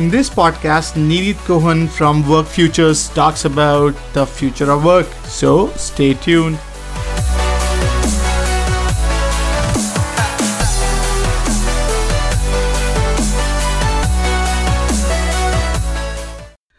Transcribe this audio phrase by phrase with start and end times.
[0.00, 5.06] In this podcast, Nirit Cohen from Work Futures talks about the future of work.
[5.24, 6.58] So stay tuned.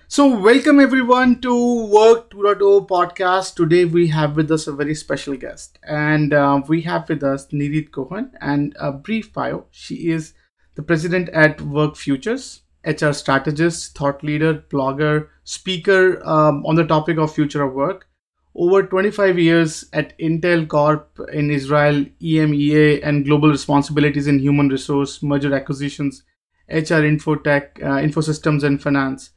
[0.08, 3.54] So, welcome everyone to Work 2.0 podcast.
[3.54, 7.46] Today we have with us a very special guest, and uh, we have with us
[7.50, 8.32] Nirit Cohen.
[8.42, 10.34] And a brief bio: she is
[10.74, 17.18] the president at Work Futures HR strategist, thought leader, blogger, speaker um, on the topic
[17.18, 18.08] of future of work.
[18.54, 25.24] Over 25 years at Intel Corp in Israel, EMEA, and global responsibilities in human resource,
[25.24, 26.24] merger acquisitions,
[26.68, 29.32] HR, infotech, uh, infosystems, and finance.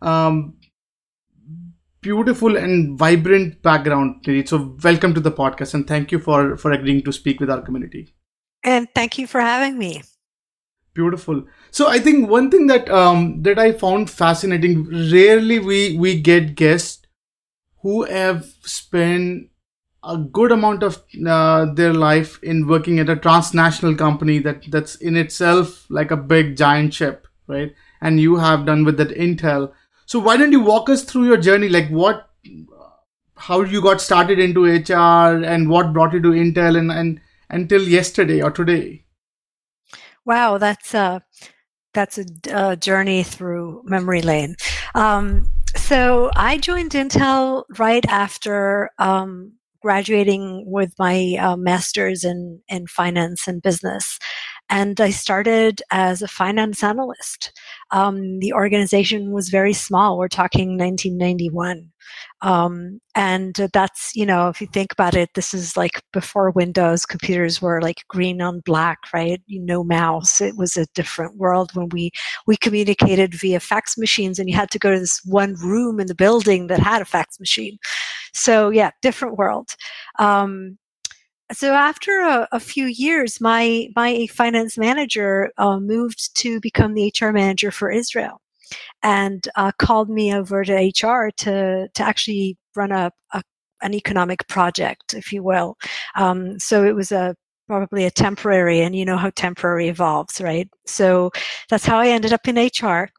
[0.00, 0.54] Um,
[2.00, 4.26] beautiful and vibrant background.
[4.46, 7.60] So, welcome to the podcast, and thank you for for agreeing to speak with our
[7.60, 8.14] community.
[8.62, 10.02] And thank you for having me.
[10.94, 11.44] Beautiful.
[11.74, 14.84] So I think one thing that um, that I found fascinating.
[15.12, 17.04] Rarely we we get guests
[17.82, 19.48] who have spent
[20.04, 24.94] a good amount of uh, their life in working at a transnational company that that's
[24.94, 27.74] in itself like a big giant ship, right?
[28.00, 29.72] And you have done with that Intel.
[30.06, 31.68] So why don't you walk us through your journey?
[31.68, 32.30] Like what,
[33.36, 37.82] how you got started into HR and what brought you to Intel and and until
[37.82, 39.06] yesterday or today?
[40.24, 41.23] Wow, that's a
[41.94, 44.56] that's a, a journey through memory lane.
[44.94, 52.86] Um, so I joined Intel right after um, graduating with my uh, master's in in
[52.86, 54.18] finance and business,
[54.68, 57.52] and I started as a finance analyst.
[57.94, 60.18] Um, the organization was very small.
[60.18, 61.92] We're talking 1991.
[62.42, 67.06] Um, and that's, you know, if you think about it, this is like before Windows,
[67.06, 69.40] computers were like green on black, right?
[69.48, 70.40] Know, mouse.
[70.40, 72.10] It was a different world when we,
[72.48, 76.08] we communicated via fax machines and you had to go to this one room in
[76.08, 77.78] the building that had a fax machine.
[78.32, 79.70] So yeah, different world.
[80.18, 80.78] Um,
[81.52, 87.12] so after a, a, few years, my my finance manager uh, moved to become the
[87.20, 88.40] HR manager for Israel,
[89.02, 93.42] and uh, called me over to HR to to actually run a, a
[93.82, 95.76] an economic project, if you will.
[96.16, 97.34] Um, so it was a
[97.68, 100.68] probably a temporary, and you know how temporary evolves, right?
[100.86, 101.30] So
[101.70, 103.10] that's how I ended up in HR.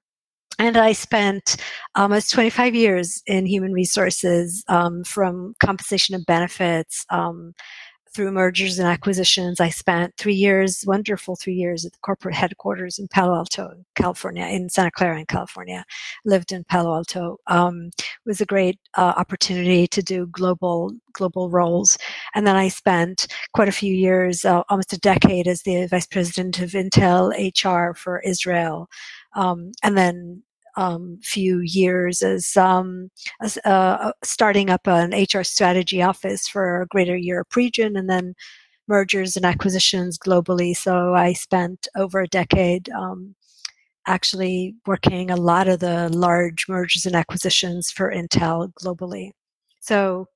[0.57, 1.57] And I spent
[1.95, 7.53] almost 25 years in human resources, um, from compensation and benefits, um,
[8.15, 9.59] through mergers and acquisitions.
[9.59, 14.45] I spent three years, wonderful three years at the corporate headquarters in Palo Alto, California,
[14.45, 15.83] in Santa Clara, in California.
[16.23, 17.37] Lived in Palo Alto.
[17.47, 17.91] Um,
[18.25, 21.97] was a great uh, opportunity to do global global roles.
[22.33, 26.07] And then I spent quite a few years, uh, almost a decade, as the vice
[26.07, 28.89] president of Intel HR for Israel.
[29.35, 30.43] Um, and then
[30.77, 33.09] um, few years as, um,
[33.41, 38.33] as uh, starting up an HR strategy office for a greater Europe region and then
[38.87, 40.75] mergers and acquisitions globally.
[40.75, 43.35] So I spent over a decade um,
[44.07, 49.31] actually working a lot of the large mergers and acquisitions for Intel globally.
[49.81, 50.27] So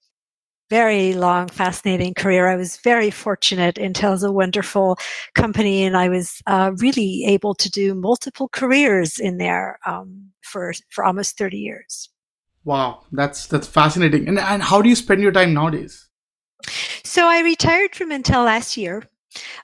[0.69, 2.47] very long, fascinating career.
[2.47, 3.75] I was very fortunate.
[3.75, 4.97] Intel's a wonderful
[5.35, 10.73] company, and I was uh, really able to do multiple careers in there um, for
[10.89, 12.09] for almost thirty years.
[12.63, 14.27] Wow, that's that's fascinating.
[14.27, 16.07] And and how do you spend your time nowadays?
[17.03, 19.03] So I retired from Intel last year.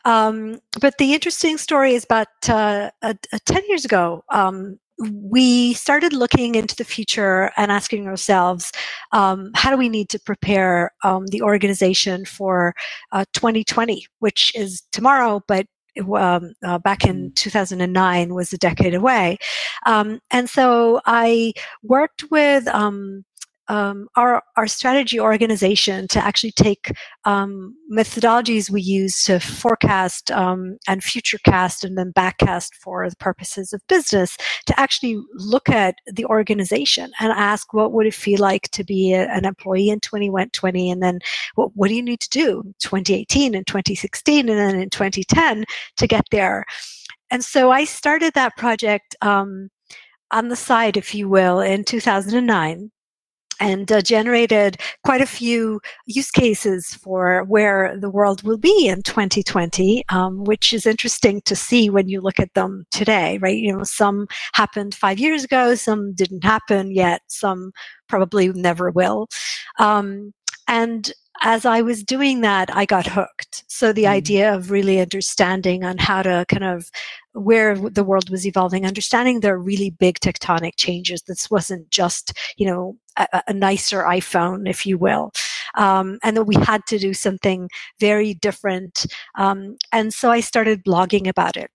[0.06, 6.56] Um, but the interesting story is about uh, 10 years ago, um, we started looking
[6.56, 8.72] into the future and asking ourselves,
[9.12, 12.74] um, how do we need to prepare um, the organization for
[13.12, 15.66] uh, 2020, which is tomorrow, but
[16.14, 17.36] um, uh, back in mm.
[17.36, 19.38] 2009 was a decade away.
[19.86, 21.54] Um, and so I
[21.84, 22.68] worked with
[23.68, 26.92] um, our our strategy organization to actually take
[27.26, 33.74] um, methodologies we use to forecast um, and futurecast and then backcast for the purposes
[33.74, 38.70] of business to actually look at the organization and ask what would it feel like
[38.72, 41.20] to be a, an employee in 2020 and then
[41.56, 45.66] what, what do you need to do 2018 and 2016 and then in 2010
[45.98, 46.66] to get there.
[47.32, 49.70] And so I started that project um,
[50.32, 52.92] on the side, if you will, in 2009
[53.60, 59.02] and uh, generated quite a few use cases for where the world will be in
[59.04, 63.58] 2020, um, which is interesting to see when you look at them today, right?
[63.58, 67.72] You know, some happened five years ago, some didn't happen yet, some
[68.08, 69.28] probably never will.
[69.80, 70.34] Um,
[70.68, 73.66] and as I was doing that, I got hooked.
[73.68, 74.10] So the mm.
[74.10, 76.90] idea of really understanding on how to kind of
[77.34, 81.24] where the world was evolving, understanding there are really big tectonic changes.
[81.24, 85.32] This wasn't just, you know, a, a nicer iPhone, if you will.
[85.76, 87.70] Um, and that we had to do something
[88.00, 89.06] very different.
[89.38, 91.70] Um, and so I started blogging about it.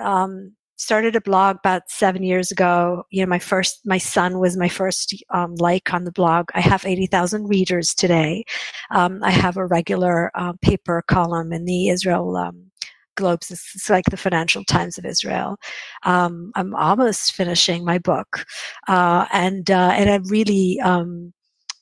[0.00, 3.04] Um, started a blog about seven years ago.
[3.10, 6.50] You know, my first, my son was my first um, like on the blog.
[6.54, 8.44] I have 80,000 readers today.
[8.90, 12.70] Um, I have a regular uh, paper column in the Israel um,
[13.16, 13.50] Globes.
[13.50, 15.56] It's like the Financial Times of Israel.
[16.04, 18.44] Um, I'm almost finishing my book,
[18.88, 21.32] uh, and uh, and I really um,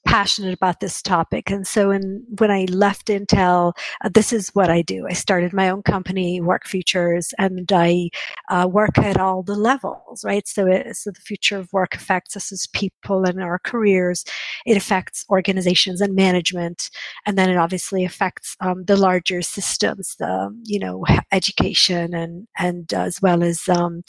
[0.05, 1.51] passionate about this topic.
[1.51, 3.73] And so in, when I left Intel,
[4.05, 5.07] uh, this is what I do.
[5.09, 8.11] I started my own company, Work Futures, and I
[8.51, 10.47] uh, work at all the levels, right?
[10.47, 14.25] So, it, so the future of work affects us as people and our careers.
[14.67, 16.91] It affects organizations and management.
[17.27, 22.93] And then it obviously affects um, the larger systems, the, you know, education and, and
[22.95, 24.03] uh, as well as um,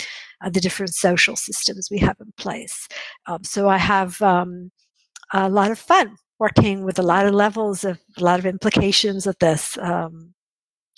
[0.44, 2.88] uh, the different social systems we have in place.
[3.26, 4.72] Um, so I have um,
[5.36, 9.28] a lot of fun working with a lot of levels of a lot of implications
[9.28, 9.78] of this.
[9.78, 10.34] Um,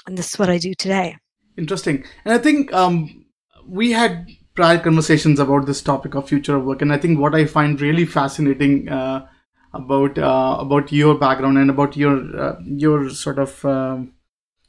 [0.06, 1.18] and this is what I do today.
[1.58, 2.06] Interesting.
[2.24, 3.26] And I think um,
[3.68, 6.82] we had prior conversations about this topic of future of work.
[6.82, 9.28] And I think what I find really fascinating uh,
[9.74, 14.14] about uh, about your background and about your uh, your sort of um,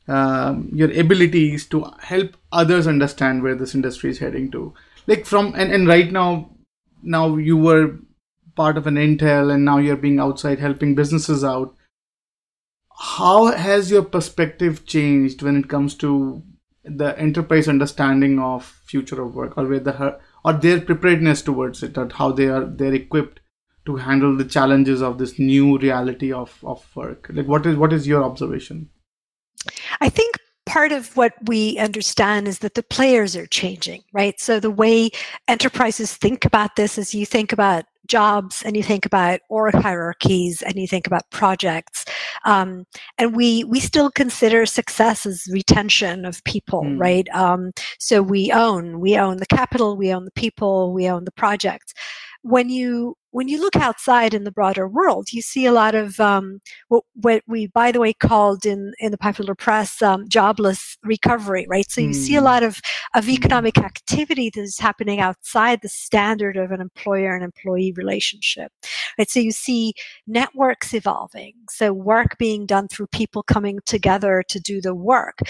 [0.09, 4.75] um, your abilities to help others understand where this industry is heading to.
[5.07, 6.51] Like from and, and right now,
[7.03, 7.99] now you were
[8.59, 11.75] part of an Intel and now you're being outside helping businesses out.
[13.17, 16.43] How has your perspective changed when it comes to
[16.85, 22.09] the enterprise understanding of future of work or the or their preparedness towards it or
[22.15, 23.41] how they are they're equipped
[23.85, 27.93] to handle the challenges of this new reality of, of work like what is what
[27.93, 28.89] is your observation
[30.01, 30.39] i think
[30.69, 34.39] part of what we understand is that the players are changing, right?
[34.39, 35.11] So the way
[35.49, 40.63] enterprises think about this is you think about jobs and you think about org hierarchies
[40.63, 42.05] and you think about projects
[42.45, 42.85] um,
[43.19, 46.99] and we we still consider success as retention of people mm.
[46.99, 51.25] right um, so we own we own the capital we own the people we own
[51.25, 51.93] the projects
[52.43, 56.19] when you when you look outside in the broader world, you see a lot of
[56.19, 60.97] um, what, what, we, by the way, called in, in the popular press um, jobless
[61.05, 61.91] recovery, right?
[61.91, 62.15] So you mm.
[62.15, 62.47] see a hmm.
[62.47, 62.81] lot of,
[63.15, 63.31] of hmm.
[63.31, 68.73] economic activity that is happening outside the standard of an employer and employee relationship,
[69.19, 69.29] right?
[69.29, 69.95] So you see
[70.27, 75.41] networks evolving, so work being done through people coming together to do the work.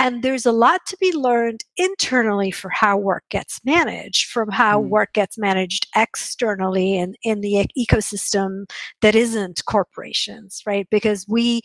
[0.00, 4.80] And there's a lot to be learned internally for how work gets managed from how
[4.80, 4.88] mm.
[4.88, 8.64] work gets managed externally and in the ecosystem
[9.02, 10.88] that isn't corporations, right?
[10.90, 11.60] Because we,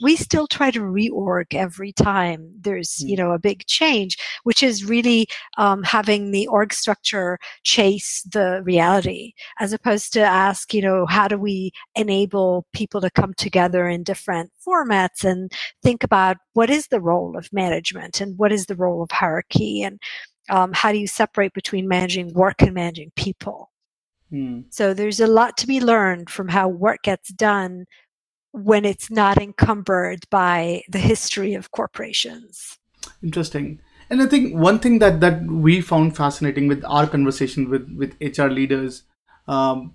[0.00, 3.22] we still try to reorg every time there's you hmm.
[3.22, 5.26] know a big change which is really
[5.58, 11.28] um, having the org structure chase the reality as opposed to ask you know how
[11.28, 15.52] do we enable people to come together in different formats and
[15.82, 17.79] think about what is the role of management
[18.20, 20.00] and what is the role of hierarchy and
[20.48, 23.70] um, how do you separate between managing work and managing people
[24.30, 24.60] hmm.
[24.70, 27.84] so there's a lot to be learned from how work gets done
[28.52, 32.78] when it's not encumbered by the history of corporations.
[33.22, 33.80] Interesting.
[34.08, 38.16] And I think one thing that, that we found fascinating with our conversation with, with
[38.20, 39.04] HR leaders,
[39.46, 39.94] um,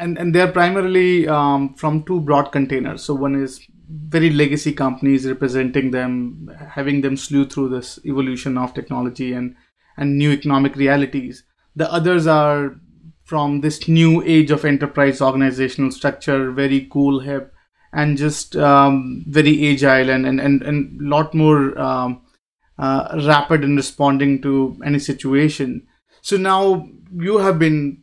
[0.00, 3.02] and, and they're primarily um, from two broad containers.
[3.04, 8.74] So one is very legacy companies representing them, having them slew through this evolution of
[8.74, 9.54] technology and,
[9.96, 11.44] and new economic realities.
[11.76, 12.76] The others are
[13.24, 17.52] from this new age of enterprise organizational structure, very cool, hip,
[17.92, 22.22] and just um, very agile and and and, and lot more um,
[22.78, 25.86] uh, rapid in responding to any situation.
[26.22, 28.02] So now you have been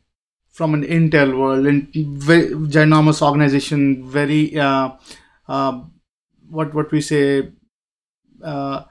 [0.58, 4.90] from an Intel world and very ginormous organization, very uh,
[5.48, 5.82] uh,
[6.50, 7.52] what what we say
[8.44, 8.82] uh,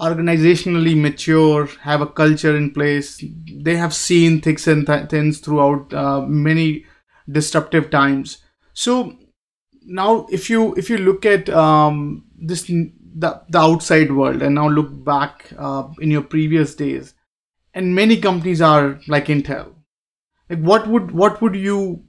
[0.00, 3.22] organizationally mature, have a culture in place.
[3.62, 6.86] They have seen thicks and th- thins throughout uh, many
[7.30, 8.38] disruptive times.
[8.72, 9.16] So
[9.84, 14.68] now if you if you look at um, this the, the outside world and now
[14.68, 17.14] look back uh, in your previous days
[17.74, 19.77] and many companies are like intel
[20.50, 22.02] like what would what would you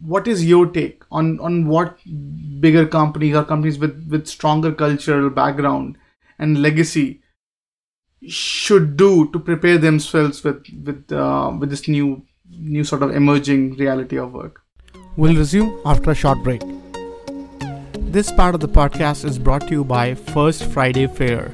[0.00, 1.98] what is your take on on what
[2.60, 5.96] bigger companies or companies with with stronger cultural background
[6.38, 7.22] and legacy
[8.26, 13.76] should do to prepare themselves with with uh, with this new new sort of emerging
[13.76, 14.62] reality of work?
[15.16, 16.62] We'll resume after a short break.
[18.14, 21.52] This part of the podcast is brought to you by First Friday Fair,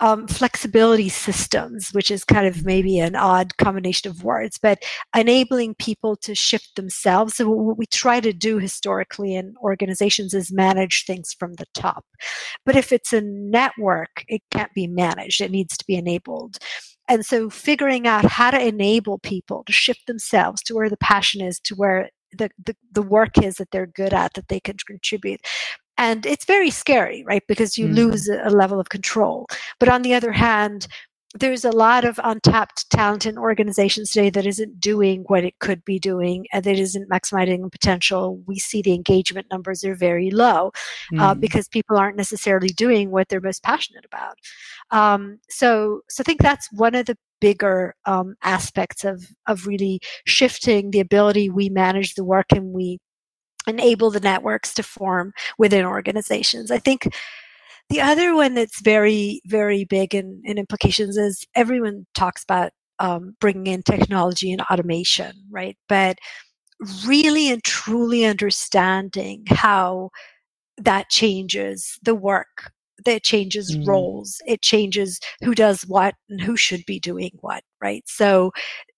[0.00, 4.82] um, flexibility systems, which is kind of maybe an odd combination of words, but
[5.16, 7.34] enabling people to shift themselves.
[7.36, 12.04] So, what we try to do historically in organizations is manage things from the top.
[12.64, 16.58] But if it's a network, it can't be managed, it needs to be enabled.
[17.08, 21.40] And so, figuring out how to enable people to shift themselves to where the passion
[21.40, 24.76] is, to where the, the, the work is that they're good at, that they can
[24.86, 25.40] contribute
[25.98, 27.94] and it's very scary right because you mm.
[27.94, 29.46] lose a level of control
[29.78, 30.88] but on the other hand
[31.34, 35.84] there's a lot of untapped talent in organizations today that isn't doing what it could
[35.84, 38.42] be doing and that isn't maximizing potential.
[38.46, 40.72] We see the engagement numbers are very low
[41.12, 41.20] mm.
[41.20, 44.36] uh, because people aren't necessarily doing what they're most passionate about.
[44.90, 50.00] Um, so, so I think that's one of the bigger um, aspects of of really
[50.26, 52.98] shifting the ability we manage the work and we
[53.68, 56.70] enable the networks to form within organizations.
[56.70, 57.08] I think
[57.88, 63.34] the other one that's very, very big in, in implications is everyone talks about um,
[63.40, 65.76] bringing in technology and automation, right?
[65.88, 66.18] But
[67.06, 70.10] really and truly understanding how
[70.76, 72.72] that changes the work
[73.04, 73.86] that changes mm.
[73.86, 78.02] roles it changes who does what and who should be doing what right?
[78.06, 78.52] So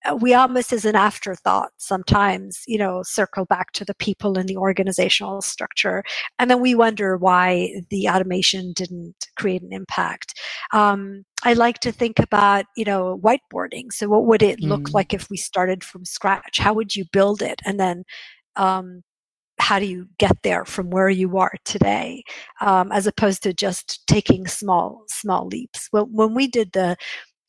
[0.09, 4.47] uh, we almost as an afterthought sometimes you know circle back to the people in
[4.47, 6.03] the organizational structure
[6.39, 10.39] and then we wonder why the automation didn't create an impact.
[10.73, 13.93] Um, i like to think about you know whiteboarding.
[13.93, 14.95] So what would it look mm.
[14.95, 16.59] like if we started from scratch?
[16.59, 17.61] How would you build it?
[17.65, 18.05] And then
[18.57, 19.03] um,
[19.61, 22.23] how do you get there from where you are today
[22.61, 25.89] um, as opposed to just taking small small leaps?
[25.93, 26.97] Well, when we did the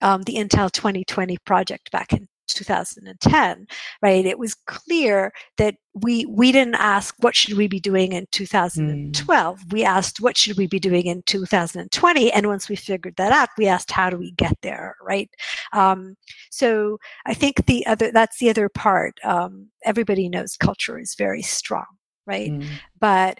[0.01, 3.65] um, the intel 2020 project back in 2010
[4.01, 8.25] right it was clear that we we didn't ask what should we be doing in
[8.31, 9.73] 2012 mm.
[9.73, 13.49] we asked what should we be doing in 2020 and once we figured that out
[13.57, 14.95] we asked how do we get there?
[15.01, 15.29] Right?
[15.73, 16.15] Um,
[16.49, 21.41] so i think the other that's the other part um, everybody knows culture is very
[21.41, 21.85] strong
[22.25, 22.51] right?
[22.51, 22.65] Mm.
[22.99, 23.39] But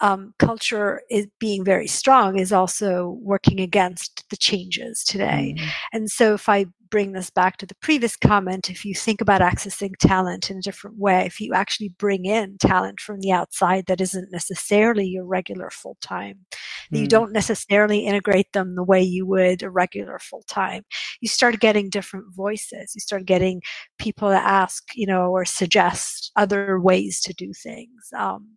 [0.00, 5.54] um, culture is being very strong is also working against the changes today.
[5.56, 5.68] Mm.
[5.92, 9.40] And so, if I bring this back to the previous comment, if you think about
[9.40, 13.86] accessing talent in a different way, if you actually bring in talent from the outside
[13.86, 16.46] that isn't necessarily your regular full time,
[16.92, 17.00] mm.
[17.00, 20.84] you don't necessarily integrate them the way you would a regular full time,
[21.20, 22.92] you start getting different voices.
[22.94, 23.60] You start getting
[23.98, 28.12] people to ask, you know, or suggest other ways to do things.
[28.16, 28.50] Um,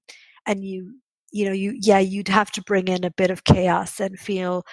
[0.46, 0.94] and you
[1.32, 4.64] you know you yeah you'd have to bring in a bit of chaos and feel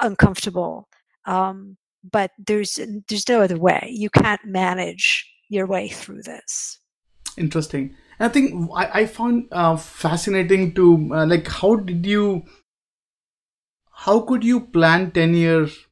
[0.00, 0.88] uncomfortable
[1.26, 1.76] um,
[2.10, 3.88] but there's there's no other way.
[3.90, 6.78] You can't manage your way through this.
[7.36, 7.96] Interesting.
[8.20, 12.44] I think i, I found uh, fascinating to uh, like how did you
[13.90, 15.86] how could you plan 10 years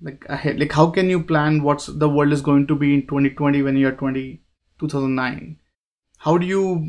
[0.00, 0.58] like ahead?
[0.58, 3.76] Like how can you plan what's the world is going to be in 2020 when
[3.76, 4.42] you're 20
[4.78, 5.58] 2009
[6.20, 6.86] how do you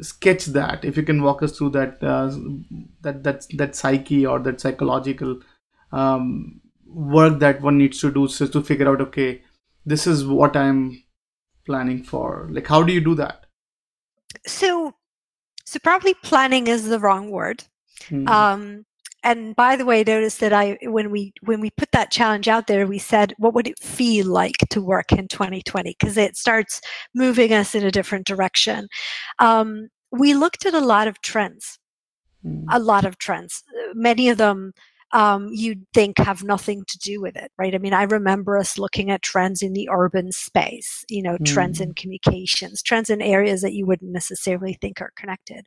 [0.00, 0.84] sketch that?
[0.84, 2.30] If you can walk us through that uh,
[3.02, 5.40] that that that psyche or that psychological
[5.92, 9.42] um, work that one needs to do so to figure out okay
[9.84, 11.02] this is what i'm
[11.68, 12.48] planning for.
[12.50, 13.46] Like how do you do that?
[14.46, 14.94] So
[15.64, 17.64] so probably planning is the wrong word.
[18.08, 18.28] Hmm.
[18.28, 18.84] um
[19.24, 22.68] and by the way notice that i when we when we put that challenge out
[22.68, 26.80] there we said what would it feel like to work in 2020 because it starts
[27.12, 28.86] moving us in a different direction.
[29.40, 31.78] Um, we looked at a lot of trends.
[32.46, 32.66] Mm.
[32.70, 33.64] a lot of trends.
[33.94, 34.72] Many of them
[35.12, 37.74] um, you'd think have nothing to do with it, right?
[37.74, 41.46] I mean, I remember us looking at trends in the urban space, you know, mm.
[41.46, 45.64] trends in communications, trends in areas that you wouldn't necessarily think are connected.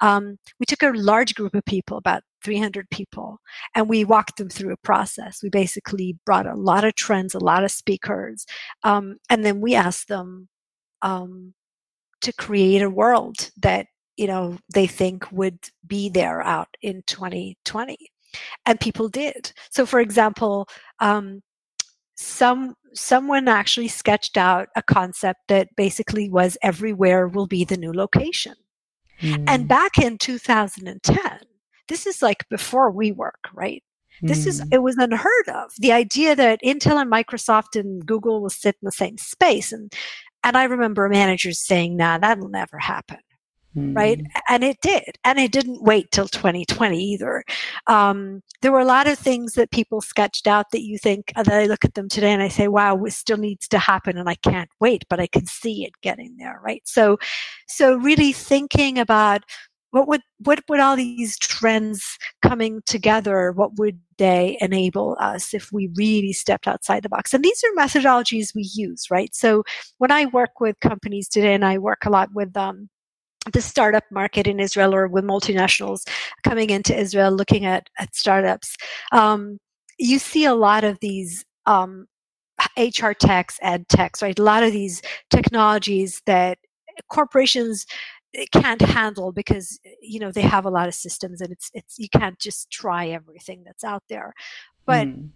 [0.00, 3.40] Um, we took a large group of people, about 300 people,
[3.74, 5.42] and we walked them through a process.
[5.42, 8.46] We basically brought a lot of trends, a lot of speakers,
[8.84, 10.48] um, and then we asked them
[11.02, 11.52] um,
[12.22, 17.96] to create a world that you know they think would be there out in 2020
[18.66, 20.68] and people did so for example
[21.00, 21.40] um,
[22.16, 27.92] some someone actually sketched out a concept that basically was everywhere will be the new
[27.92, 28.54] location
[29.20, 29.44] mm.
[29.46, 29.68] and hmm.
[29.68, 31.40] back in 2010
[31.88, 33.82] this is like before WeWork right
[34.22, 34.68] this is hmm.
[34.72, 38.86] it was unheard of the idea that intel and microsoft and google will sit in
[38.86, 39.92] the same space and
[40.42, 43.18] and i remember managers saying nah that'll never happen
[43.78, 43.96] mm.
[43.96, 44.20] right?
[44.48, 45.18] And it did.
[45.24, 47.44] And it didn't wait till 2020 either.
[47.86, 51.42] Um, there were a lot of things that people sketched out that you think, uh,
[51.42, 54.18] that I look at them today and I say, wow, it still needs to happen
[54.18, 56.82] and I can't wait, but I can see it getting there, right?
[56.84, 57.18] So,
[57.66, 59.42] so really thinking about
[59.90, 65.72] what would what would all these trends coming together what would they enable us if
[65.72, 69.62] we really stepped outside the box and these are methodologies we use right so
[69.98, 72.88] when i work with companies today and i work a lot with um,
[73.52, 76.08] the startup market in Israel or with multinationals
[76.44, 78.76] coming into Israel looking at, at startups,
[79.12, 79.58] um,
[79.98, 82.06] you see a lot of these um,
[82.76, 84.38] HR techs, ed techs, right?
[84.38, 86.58] A lot of these technologies that
[87.08, 87.86] corporations
[88.52, 92.08] can't handle because you know they have a lot of systems and it's it's you
[92.08, 94.34] can't just try everything that's out there
[94.84, 95.30] but mm.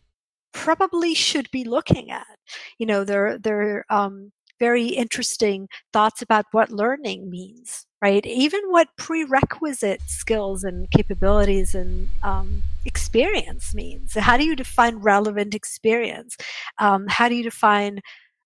[0.53, 2.39] probably should be looking at
[2.79, 4.31] you know they're they're um,
[4.61, 8.27] very interesting thoughts about what learning means right?
[8.27, 14.15] Even what prerequisite skills and capabilities and um, experience means.
[14.15, 16.37] How do you define relevant experience?
[16.79, 18.01] Um, how do you define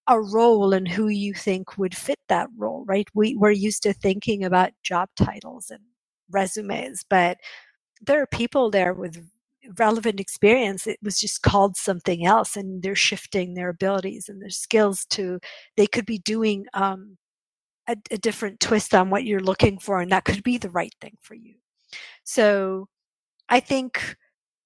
[0.09, 3.09] a role and who you think would fit that role, right?
[3.15, 5.81] We, we're used to thinking about job titles and
[6.31, 7.39] resumes, but
[8.03, 9.27] there are people there with
[9.79, 14.51] relevant experience it was just called something else and they're shifting their abilities and their
[14.51, 15.39] skills to
[15.77, 17.17] they could be doing um,
[17.89, 20.95] a, a different twist on what you're looking for, and that could be the right
[21.01, 21.55] thing for you.
[22.25, 22.89] So
[23.49, 24.17] I think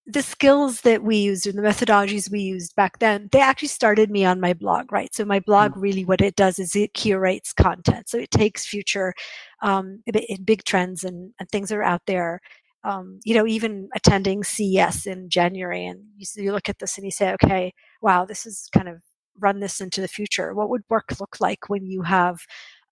[0.06, 4.10] the skills that we used and the methodologies we used back then, they actually started
[4.10, 5.14] me on my blog, right?
[5.14, 5.82] So my blog mm.
[5.82, 8.08] really what it does is it curates content.
[8.08, 9.14] So it takes future
[9.62, 10.02] um,
[10.44, 12.40] big trends and, and things that are out there.
[12.82, 17.04] Um, you know, even attending CES in January and you, you look at this and
[17.04, 19.02] you say, okay, wow, this is kind of
[19.38, 20.54] run this into the future.
[20.54, 22.38] What would work look like when you have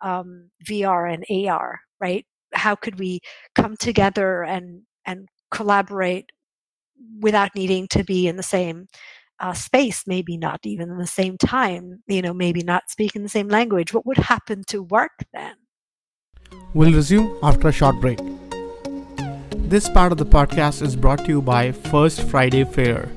[0.00, 2.26] um, VR and AR, right?
[2.54, 3.20] How could we
[3.54, 6.30] come together and and collaborate
[7.20, 8.88] without needing to be in the same
[9.40, 13.28] uh, space, maybe not even in the same time, you know, maybe not speaking the
[13.28, 13.94] same language.
[13.94, 15.54] What would happen to work then?
[16.74, 18.18] We'll resume after a short break.
[19.68, 23.10] This part of the podcast is brought to you by First Friday Fair,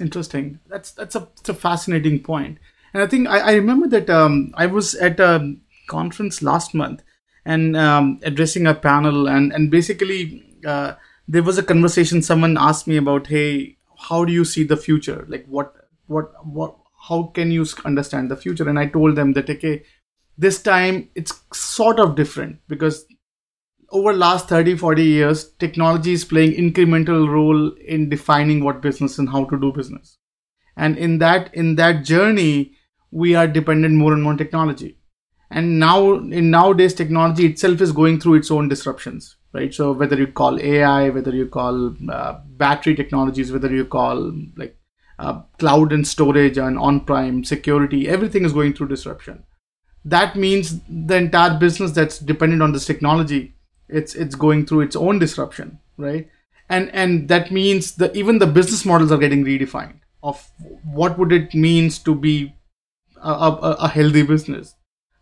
[0.00, 0.58] Interesting.
[0.66, 2.58] That's that's a, that's a fascinating point.
[2.94, 5.54] And I think I, I remember that um, I was at a
[5.86, 7.04] conference last month
[7.44, 10.94] and um, addressing a panel and and basically uh,
[11.28, 12.22] there was a conversation.
[12.22, 13.76] Someone asked me about, hey,
[14.08, 15.24] how do you see the future?
[15.28, 15.74] Like what
[16.06, 16.76] what what
[17.08, 18.68] how can you understand the future?
[18.68, 19.82] And I told them that okay,
[20.36, 23.06] this time it's sort of different because
[23.90, 29.28] over last 30 40 years technology is playing incremental role in defining what business and
[29.28, 30.18] how to do business
[30.76, 32.72] and in that in that journey
[33.10, 34.98] we are dependent more and more on technology
[35.50, 39.72] and now in nowadays technology itself is going through its own disruptions right?
[39.72, 44.76] So whether you call ai whether you call uh, battery technologies whether you call like
[45.18, 49.44] uh, cloud and storage and on-prem security everything is going through disruption.
[50.04, 53.54] That means the entire business that's dependent on this technology
[53.88, 56.28] it's it's going through its own disruption right?
[56.68, 60.50] And and that means that even the business models are getting redefined of
[60.82, 62.54] what would it means to be
[63.22, 64.74] a, a, a healthy business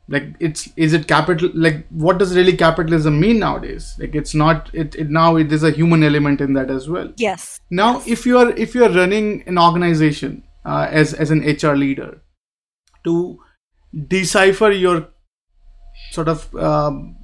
[0.09, 4.69] like it's is it capital like what does really capitalism mean nowadays like it's not
[4.75, 8.09] it, it now it is a human element in that as well yes now yes.
[8.09, 12.21] if you are if you are running an organization uh, as as an hr leader
[13.05, 13.38] to
[14.09, 15.09] decipher your
[16.11, 17.17] sort of um,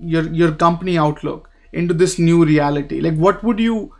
[0.00, 3.92] your your company outlook into this new reality like what would you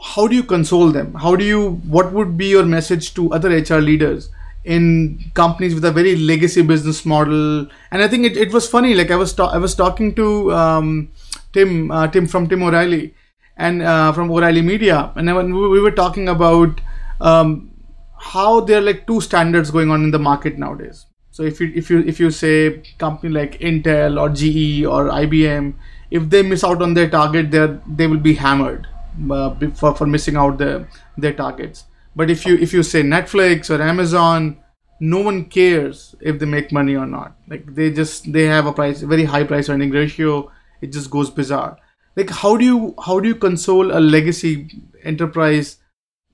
[0.00, 1.14] how do you console them?
[1.14, 1.70] How do you?
[1.88, 4.30] What would be your message to other HR leaders
[4.64, 7.68] in companies with a very legacy business model?
[7.90, 8.94] And I think it, it was funny.
[8.94, 11.10] Like I was ta- I was talking to um,
[11.52, 13.14] Tim uh, Tim from Tim O'Reilly
[13.56, 16.80] and uh, from O'Reilly Media, and when we were talking about
[17.20, 17.70] um,
[18.18, 21.06] how there are like two standards going on in the market nowadays.
[21.30, 25.74] So if you if you if you say company like Intel or GE or IBM,
[26.10, 28.88] if they miss out on their target, they they will be hammered
[29.30, 31.84] uh, for, for missing out the, their targets.
[32.18, 34.58] But if you if you say Netflix or Amazon,
[34.98, 37.36] no one cares if they make money or not.
[37.46, 40.50] Like they just they have a price very high price earning ratio.
[40.80, 41.76] It just goes bizarre.
[42.16, 44.68] Like how do you how do you console a legacy
[45.04, 45.76] enterprise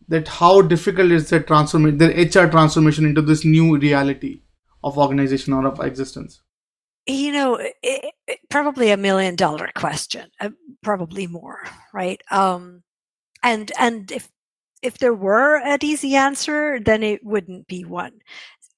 [0.08, 4.40] that how difficult is the transformation their HR transformation into this new reality
[4.82, 6.40] of organization or of existence?
[7.06, 10.48] you know it, it, probably a million dollar question uh,
[10.82, 11.58] probably more
[11.92, 12.82] right um
[13.42, 14.30] and and if
[14.84, 18.12] if there were an easy answer then it wouldn't be one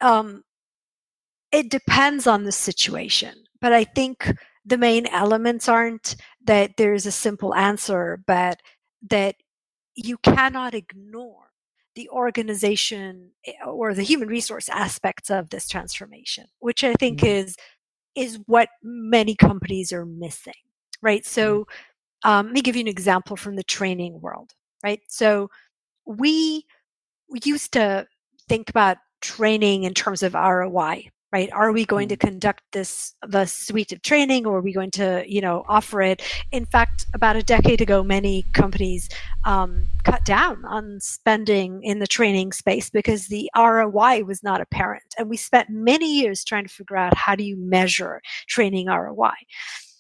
[0.01, 0.43] um
[1.53, 4.33] it depends on the situation but i think
[4.65, 8.61] the main elements aren't that there's a simple answer but
[9.03, 9.37] that
[9.95, 11.51] you cannot ignore
[11.95, 17.49] the organization eh, or the human resource aspects of this transformation which i think mm-hmm.
[17.49, 17.57] is
[18.17, 20.55] is what many companies are missing,
[21.03, 21.25] right?
[21.25, 22.31] So, mm-hmm.
[22.31, 25.01] um, let me give you an example from the training world, right?
[25.09, 25.51] So,
[26.07, 26.65] we,
[27.45, 28.07] used to
[28.49, 31.51] think about training in terms of ROI, right?
[31.53, 32.21] Are we going to mm.
[32.21, 36.23] conduct this the suite of training or are we going to you know offer it?
[36.53, 39.09] In fact about a decade ago many companies
[39.45, 45.15] um, cut down on spending in the training space because the roi was not apparent
[45.19, 49.31] and we spent many years trying to figure out how do you measure training roi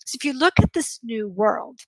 [0.05, 1.81] so if you look at this new world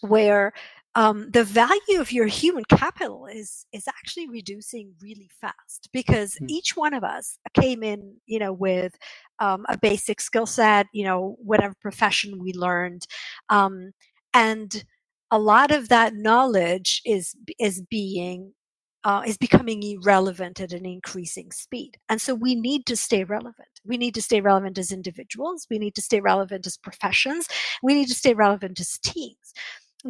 [0.00, 0.52] where
[0.94, 6.46] um, the value of your human capital is is actually reducing really fast because mm.
[6.48, 8.96] each one of us came in you know with
[9.38, 13.06] um, a basic skill set you know whatever profession we learned
[13.50, 13.92] um,
[14.34, 14.84] and
[15.30, 18.52] a lot of that knowledge is is being
[19.04, 21.96] uh, is becoming irrelevant at an increasing speed.
[22.10, 23.80] And so we need to stay relevant.
[23.82, 25.66] We need to stay relevant as individuals.
[25.70, 27.48] We need to stay relevant as professions.
[27.82, 29.54] We need to stay relevant as teams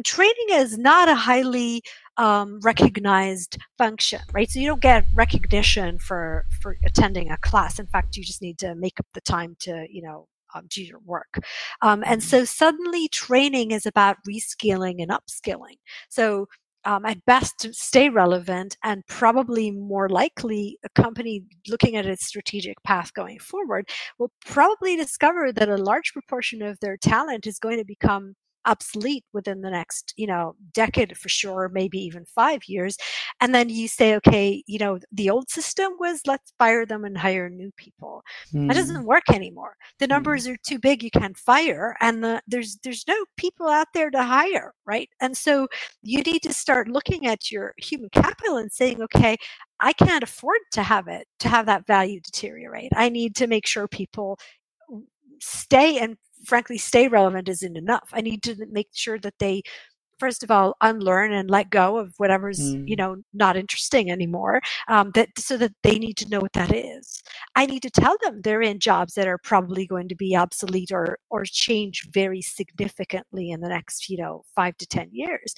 [0.05, 1.81] training is not a highly
[2.17, 4.49] um, recognized function, right?
[4.49, 7.79] So you don't get recognition for for attending a class.
[7.79, 10.83] In fact, you just need to make up the time to, you know, um, do
[10.83, 11.39] your work.
[11.81, 12.29] Um, and mm-hmm.
[12.29, 15.77] so suddenly training is about reskilling and upskilling.
[16.09, 16.47] So
[16.83, 22.81] um, at best stay relevant and probably more likely a company looking at its strategic
[22.83, 27.77] path going forward will probably discover that a large proportion of their talent is going
[27.77, 28.33] to become
[28.65, 32.97] obsolete within the next you know decade for sure maybe even five years
[33.39, 37.17] and then you say okay you know the old system was let's fire them and
[37.17, 38.21] hire new people
[38.53, 38.67] mm.
[38.67, 40.11] that doesn't work anymore the hmm.
[40.11, 40.53] numbers mm.
[40.53, 44.21] are too big you can't fire and the, there's there's no people out there to
[44.21, 45.67] hire right and so
[46.03, 49.35] you need to start looking at your human capital and saying okay
[49.79, 53.65] i can't afford to have it to have that value deteriorate i need to make
[53.65, 54.37] sure people
[55.41, 58.09] stay and frankly stay relevant isn't enough.
[58.13, 59.63] I need to make sure that they
[60.21, 62.87] first of all unlearn and let go of whatever's mm.
[62.87, 66.71] you know not interesting anymore um, that so that they need to know what that
[66.73, 67.23] is.
[67.55, 70.91] I need to tell them they're in jobs that are probably going to be obsolete
[70.91, 75.55] or or change very significantly in the next you know five to ten years.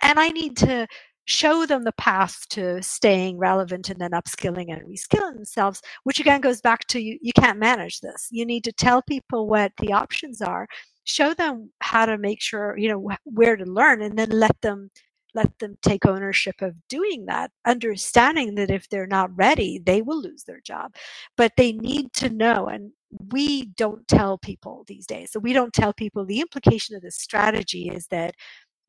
[0.00, 0.86] And i need to
[1.28, 6.40] show them the path to staying relevant and then upskilling and reskilling themselves, which again
[6.40, 8.28] goes back to you, you can't manage this.
[8.30, 10.66] You need to tell people what the options are,
[11.04, 14.90] show them how to make sure, you know, where to learn, and then let them
[15.34, 20.20] let them take ownership of doing that, understanding that if they're not ready, they will
[20.20, 20.94] lose their job.
[21.36, 22.92] But they need to know, and
[23.30, 25.30] we don't tell people these days.
[25.30, 28.34] So we don't tell people the implication of this strategy is that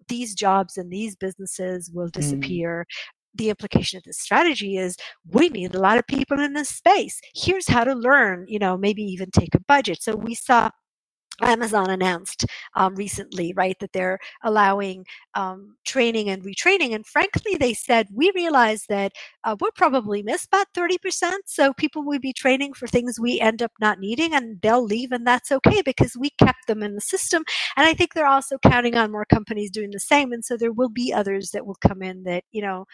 [0.07, 2.13] these jobs and these businesses will mm.
[2.13, 2.81] disappear.
[2.81, 3.09] Mm.
[3.35, 4.97] The implication of this strategy is
[5.29, 7.19] we need a lot of people in this space.
[7.35, 10.01] Here's how to learn, you know, maybe even take a budget.
[10.01, 10.71] So we saw
[11.41, 16.93] Amazon announced um, recently, right, that they're allowing um, training and retraining.
[16.93, 21.32] And frankly, they said, we realize that uh, we'll probably miss about 30%.
[21.45, 25.12] So people will be training for things we end up not needing and they'll leave.
[25.12, 27.43] And that's okay because we kept them in the system.
[27.75, 30.32] And I think they're also counting on more companies doing the same.
[30.32, 32.86] And so there will be others that will come in that, you know,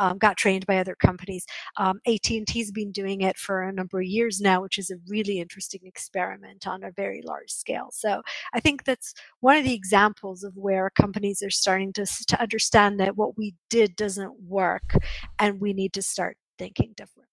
[0.00, 1.46] um, got trained by other companies.
[1.76, 5.38] Um, AT&T's been doing it for a number of years now, which is a really
[5.38, 7.88] interesting experiment on a very large scale.
[7.92, 12.40] So I think that's one of the examples of where companies are starting to, to
[12.40, 14.96] understand that what we did doesn't work
[15.38, 17.28] and we need to start thinking different.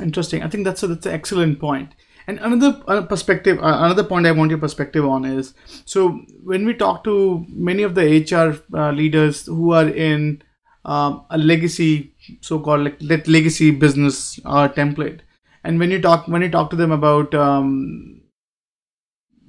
[0.00, 0.42] Interesting.
[0.42, 1.94] I think that's a, that's an excellent point.
[2.26, 5.54] And another uh, perspective, uh, another point I want your perspective on is
[5.84, 10.42] so when we talk to many of the HR uh, leaders who are in
[10.84, 15.20] um, a legacy, so-called like legacy business uh, template,
[15.64, 18.20] and when you talk when you talk to them about um,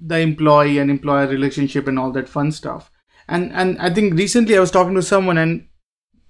[0.02, 2.92] the employee and employer relationship and all that fun stuff,
[3.28, 5.68] and and I think recently I was talking to someone and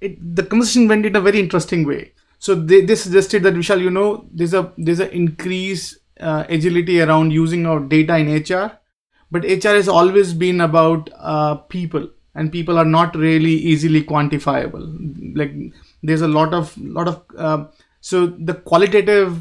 [0.02, 2.14] it, the conversation went in a very interesting way.
[2.40, 7.02] So they, they suggested that Vishal, you know, there's a there's an increase uh, agility
[7.02, 8.80] around using our data in HR,
[9.32, 15.36] but HR has always been about uh, people, and people are not really easily quantifiable.
[15.36, 15.54] Like
[16.04, 17.66] there's a lot of lot of uh,
[18.00, 19.38] so the qualitative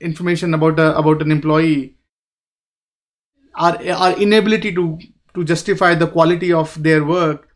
[0.00, 1.96] information about a, about an employee,
[3.54, 4.98] our our inability to
[5.34, 7.48] to justify the quality of their work,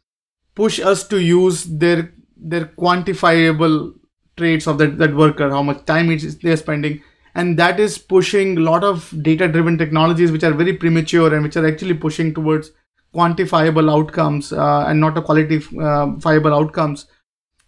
[0.54, 3.94] push us to use their their quantifiable
[4.36, 7.02] traits of that, that worker, how much time they're spending,
[7.34, 11.42] and that is pushing a lot of data driven technologies which are very premature and
[11.42, 12.70] which are actually pushing towards
[13.14, 17.06] quantifiable outcomes uh, and not a qualifiable uh, outcomes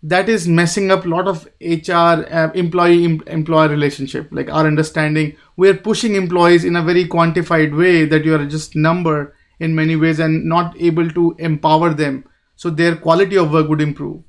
[0.03, 4.29] that is messing up a lot of hr uh, employee employer relationship.
[4.31, 8.75] Like our understanding we're pushing employees in a very quantified way that you are just
[8.75, 12.25] number in many ways and not able to empower them.
[12.57, 14.23] So their quality of work would improve.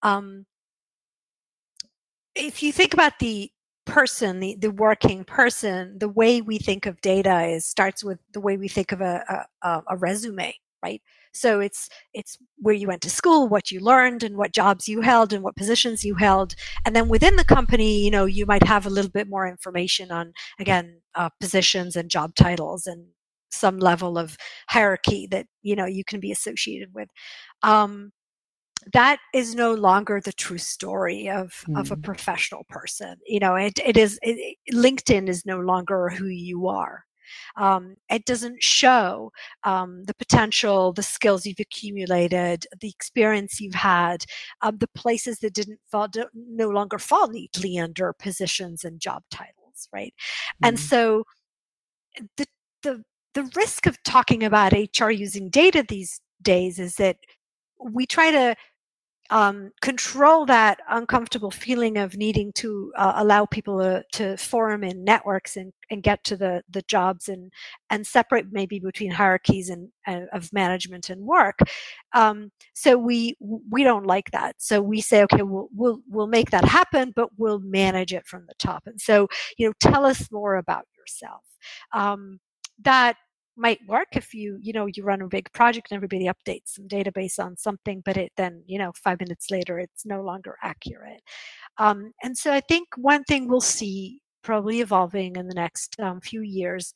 [0.02, 0.44] um,
[2.34, 3.50] if you think about the
[3.88, 8.40] person, the, the working person, the way we think of data is starts with the
[8.40, 11.02] way we think of a, a, a resume, right?
[11.32, 15.00] So it's it's where you went to school, what you learned, and what jobs you
[15.02, 18.66] held, and what positions you held, and then within the company, you know, you might
[18.66, 23.06] have a little bit more information on again uh, positions and job titles and
[23.50, 24.36] some level of
[24.68, 27.08] hierarchy that you know you can be associated with.
[27.62, 28.12] Um,
[28.92, 31.78] that is no longer the true story of, mm.
[31.78, 32.02] of a mm.
[32.02, 33.16] professional person.
[33.26, 37.04] You know, it, it is, it, LinkedIn is no longer who you are.
[37.56, 39.32] Um, it doesn't show
[39.64, 44.24] um, the potential, the skills you've accumulated, the experience you've had,
[44.62, 49.88] um, the places that didn't fall, no longer fall neatly under positions and job titles,
[49.92, 50.14] right?
[50.62, 50.68] Mm.
[50.68, 51.24] And so
[52.36, 52.46] the,
[52.82, 57.16] the, the risk of talking about HR using data these days is that
[57.80, 58.56] we try to
[59.30, 65.04] um, control that uncomfortable feeling of needing to uh, allow people to, to form in
[65.04, 67.52] networks and, and get to the, the jobs and,
[67.90, 71.58] and separate maybe between hierarchies and, uh, of management and work.
[72.14, 73.36] Um, so we
[73.70, 74.56] we don't like that.
[74.58, 78.46] So we say, okay, we'll, we'll we'll make that happen, but we'll manage it from
[78.46, 78.84] the top.
[78.86, 81.42] And so you know, tell us more about yourself.
[81.92, 82.40] Um,
[82.82, 83.16] that
[83.58, 86.86] might work if you you know you run a big project and everybody updates some
[86.88, 91.20] database on something but it then you know five minutes later it's no longer accurate.
[91.78, 96.20] Um, and so i think one thing we'll see probably evolving in the next um,
[96.20, 96.94] few years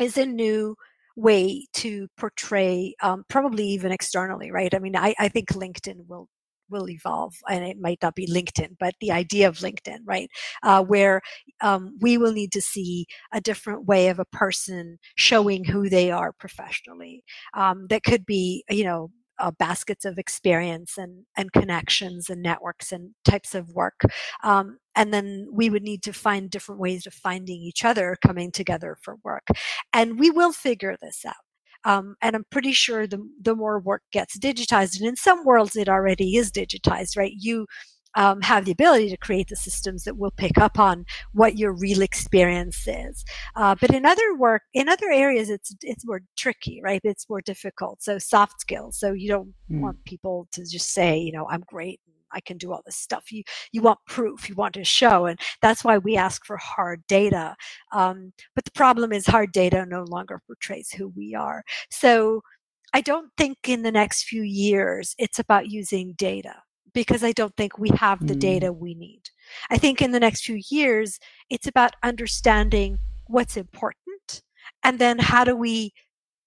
[0.00, 0.76] is a new
[1.16, 4.74] way to portray um, probably even externally right?
[4.74, 6.28] I mean I, I think linkedin will
[6.70, 10.30] will evolve and it might not be linkedin but the idea of linkedin right
[10.62, 11.20] uh, where
[11.60, 16.10] um, we will need to see a different way of a person showing who they
[16.10, 17.22] are professionally
[17.54, 22.92] um, that could be you know uh, baskets of experience and, and connections and networks
[22.92, 24.00] and types of work.
[24.42, 28.50] Um, and then we would need to find different ways of finding each other coming
[28.50, 29.46] together for work.
[29.92, 31.34] And we will figure this out.
[31.86, 35.76] Um, and I'm pretty sure the the more work gets digitized, and in some worlds
[35.76, 37.32] it already is digitized, right?
[37.34, 37.66] You
[38.16, 41.72] um, have the ability to create the systems that will pick up on what your
[41.72, 43.24] real experience is.
[43.54, 47.00] Uh, but in other work, in other areas, it's it's more tricky, right?
[47.04, 48.02] It's more difficult.
[48.02, 48.98] So soft skills.
[48.98, 49.80] So you don't mm.
[49.80, 52.00] want people to just say, you know, I'm great.
[52.36, 53.32] I can do all this stuff.
[53.32, 54.48] You you want proof.
[54.48, 57.56] You want to show, and that's why we ask for hard data.
[57.92, 61.64] Um, but the problem is, hard data no longer portrays who we are.
[61.90, 62.42] So
[62.92, 66.54] I don't think in the next few years it's about using data
[66.96, 68.40] because I don't think we have the mm.
[68.40, 69.20] data we need.
[69.68, 71.18] I think in the next few years,
[71.50, 74.42] it's about understanding what's important
[74.82, 75.92] and then how do we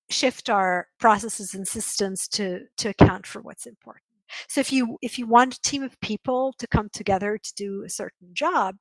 [0.09, 4.08] shift our processes and systems to, to account for what's important.
[4.47, 7.83] So if you if you want a team of people to come together to do
[7.83, 8.75] a certain job,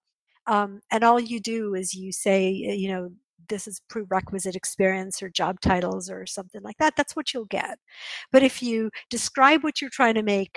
[0.47, 3.11] um, and all you do is you say, you know,
[3.49, 7.79] this is prerequisite experience or job titles or something like that, that's what you'll get.
[8.33, 10.57] But if you describe what you're trying to make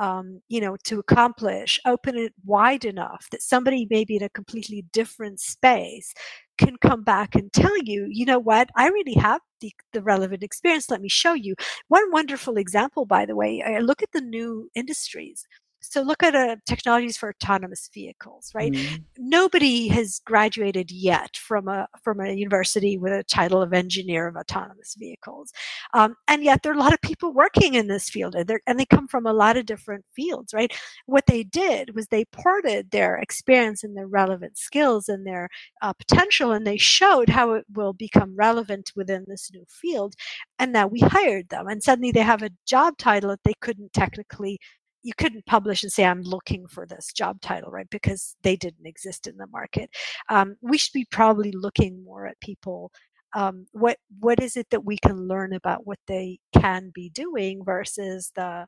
[0.00, 4.82] um, you know, to accomplish, open it wide enough that somebody maybe in a completely
[4.92, 6.14] different space
[6.60, 10.42] can come back and tell you, you know what, I really have the, the relevant
[10.42, 10.90] experience.
[10.90, 11.54] Let me show you.
[11.88, 15.44] One wonderful example, by the way, look at the new industries
[15.82, 18.96] so look at uh, technologies for autonomous vehicles right mm-hmm.
[19.18, 24.36] nobody has graduated yet from a from a university with a title of engineer of
[24.36, 25.52] autonomous vehicles
[25.94, 28.78] um, and yet there are a lot of people working in this field and, and
[28.78, 30.72] they come from a lot of different fields right
[31.06, 35.48] what they did was they ported their experience and their relevant skills and their
[35.82, 40.14] uh, potential and they showed how it will become relevant within this new field
[40.58, 43.92] and now we hired them and suddenly they have a job title that they couldn't
[43.92, 44.58] technically
[45.02, 48.86] you couldn't publish and say i'm looking for this job title right because they didn't
[48.86, 49.90] exist in the market.
[50.28, 52.92] Um, we should be probably looking more at people
[53.34, 57.64] um, what what is it that we can learn about what they can be doing
[57.64, 58.66] versus the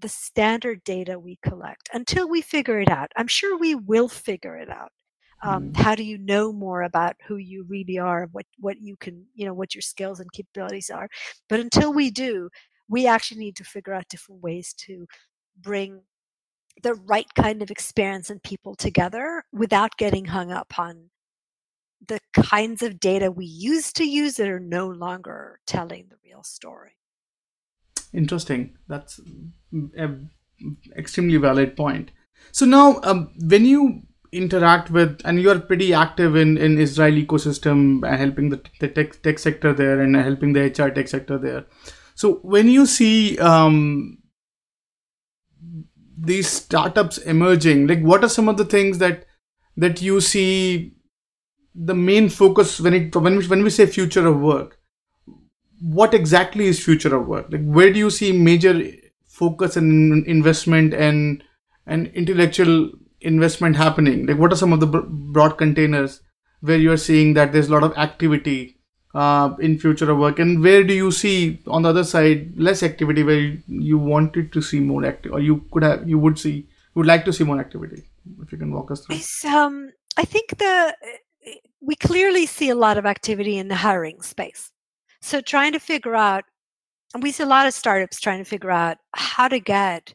[0.00, 3.12] the standard data we collect until we figure it out.
[3.16, 4.90] I'm sure we will figure it out.
[5.42, 5.76] Um, mm.
[5.76, 9.46] how do you know more about who you really are what what you can you
[9.46, 11.08] know what your skills and capabilities are?
[11.48, 12.50] But until we do
[12.88, 15.06] we actually need to figure out different ways to
[15.60, 16.02] bring
[16.82, 21.10] the right kind of experience and people together without getting hung up on
[22.06, 26.42] the kinds of data we used to use that are no longer telling the real
[26.42, 26.92] story.
[28.12, 28.76] Interesting.
[28.86, 29.18] That's
[29.72, 30.30] an
[30.96, 32.10] extremely valid point.
[32.52, 37.14] So now, um, when you interact with, and you are pretty active in in Israel
[37.14, 41.38] ecosystem, uh, helping the, the tech tech sector there and helping the HR tech sector
[41.38, 41.64] there.
[42.14, 44.18] So when you see um,
[46.16, 49.26] these startups emerging like what are some of the things that
[49.76, 50.94] that you see
[51.74, 54.78] the main focus when it when we, when we say future of work?
[55.80, 57.46] What exactly is future of work?
[57.50, 58.80] Like where do you see major
[59.26, 61.42] focus and investment and
[61.86, 64.26] and intellectual investment happening?
[64.26, 66.20] Like what are some of the broad containers
[66.60, 68.73] where you're seeing that there's a lot of activity
[69.14, 70.38] uh, in future of work?
[70.38, 74.60] And where do you see on the other side less activity where you, wanted to
[74.60, 77.58] see more active or you could have you would see would like to see more
[77.58, 78.02] activity
[78.42, 79.50] if you can walk us through?
[79.50, 80.94] Um, i think the
[81.80, 84.70] we clearly see a lot of activity in the hiring space.
[85.20, 86.44] So trying to figure out
[87.12, 90.14] and we see a lot of startups trying to figure out how to get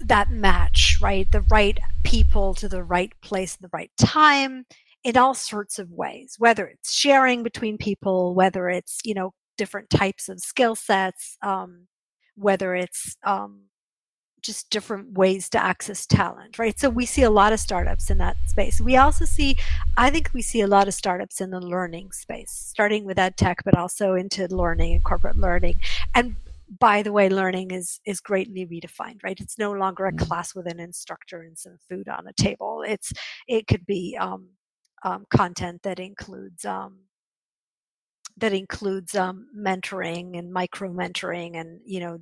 [0.00, 1.30] that match right?
[1.30, 4.64] The right people to the right place at the right time
[5.04, 9.90] in all sorts of ways, whether it's sharing between people, whether it's, you know, different
[9.90, 11.86] types of skill sets, um,
[12.36, 13.64] whether it's um,
[14.40, 16.78] just different ways to access talent, right?
[16.80, 18.80] So we see a lot of startups in that space.
[18.80, 19.56] We also see,
[19.96, 23.36] I think we see a lot of startups in the learning space, starting with ed
[23.36, 25.74] tech, but also into learning and corporate learning.
[26.14, 26.36] And
[26.80, 29.38] by the way, learning is is greatly redefined, right?
[29.38, 30.18] It's no longer a mm.
[30.18, 32.82] class with an instructor and some food on a table.
[32.86, 33.12] It's
[33.46, 34.48] it could be um,
[35.04, 36.98] um, content that includes um,
[38.36, 42.18] that includes um, mentoring and micro mentoring and you know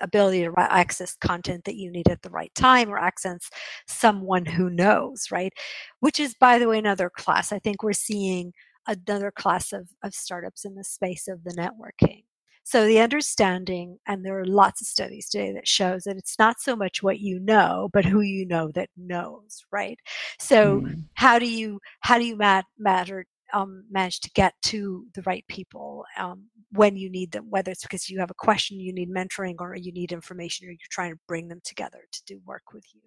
[0.00, 3.48] ability to access content that you need at the right time or access
[3.86, 5.52] someone who knows right?
[6.00, 7.52] Which is by the way another class.
[7.52, 8.52] I think we're seeing
[8.86, 12.24] another class of, of startups in the space of the networking
[12.66, 16.60] so the understanding, and there are lots of studies today that shows that it's not
[16.60, 20.00] so much what you know, but who you know that knows, right?
[20.40, 21.04] So mm.
[21.14, 25.44] how do you how do you mat- matter um, manage to get to the right
[25.46, 29.10] people um, when you need them, whether it's because you have a question, you need
[29.10, 32.72] mentoring, or you need information, or you're trying to bring them together to do work
[32.74, 33.02] with you.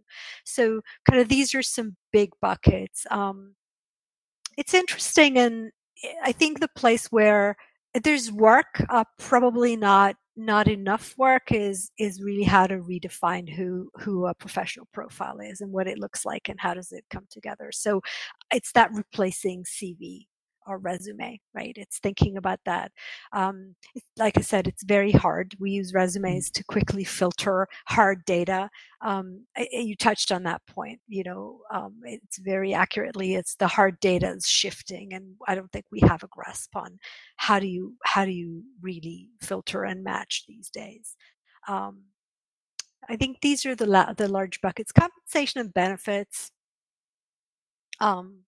[0.45, 0.79] So,
[1.09, 3.05] kind of these are some big buckets.
[3.11, 3.55] Um,
[4.57, 5.71] it's interesting, and
[6.23, 7.57] I think the place where
[7.93, 13.89] there's work, uh, probably not not enough work is is really how to redefine who
[13.95, 17.25] who a professional profile is and what it looks like and how does it come
[17.29, 17.71] together.
[17.73, 18.01] So
[18.53, 20.27] it's that replacing CV
[20.69, 21.73] or resume, right?
[21.75, 22.91] It's thinking about that.
[23.33, 23.75] Um,
[24.17, 25.55] like I said, it's very hard.
[25.59, 28.69] We use resumes to quickly filter hard data.
[29.01, 30.99] Um, you touched on that point.
[31.07, 33.35] You know, um, it's very accurately.
[33.35, 36.99] It's the hard data is shifting, and I don't think we have a grasp on
[37.37, 41.15] how do you how do you really filter and match these days.
[41.67, 42.03] Um,
[43.09, 46.51] I think these are the la- the large buckets: compensation and benefits.
[47.99, 48.43] Um,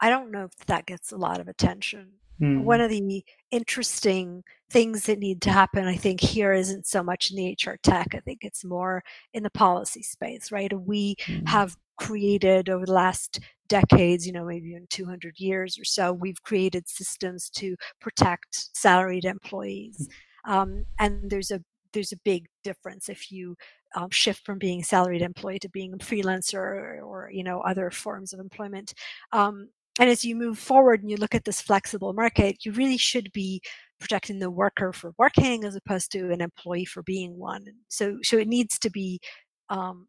[0.00, 2.12] I don't know if that gets a lot of attention.
[2.40, 2.64] Mm.
[2.64, 7.30] One of the interesting things that need to happen, I think, here isn't so much
[7.30, 8.08] in the HR tech.
[8.14, 10.72] I think it's more in the policy space, right?
[10.78, 11.48] We mm.
[11.48, 16.42] have created over the last decades, you know, maybe in 200 years or so, we've
[16.42, 20.08] created systems to protect salaried employees.
[20.46, 20.52] Mm.
[20.52, 21.60] Um, and there's a
[21.92, 23.56] there's a big difference if you
[23.94, 27.60] um, shift from being a salaried employee to being a freelancer or, or you know
[27.60, 28.92] other forms of employment.
[29.32, 32.96] Um, and as you move forward and you look at this flexible market, you really
[32.96, 33.62] should be
[33.98, 37.64] protecting the worker for working as opposed to an employee for being one.
[37.88, 39.20] So, so it needs to be
[39.70, 40.08] um,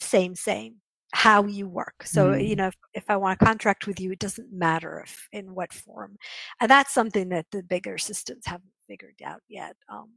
[0.00, 0.76] same, same
[1.14, 1.94] how you work.
[2.04, 2.46] So, mm.
[2.46, 5.54] you know, if, if, I want to contract with you, it doesn't matter if in
[5.54, 6.16] what form.
[6.60, 9.76] And that's something that the bigger systems haven't figured out yet.
[9.88, 10.10] Um,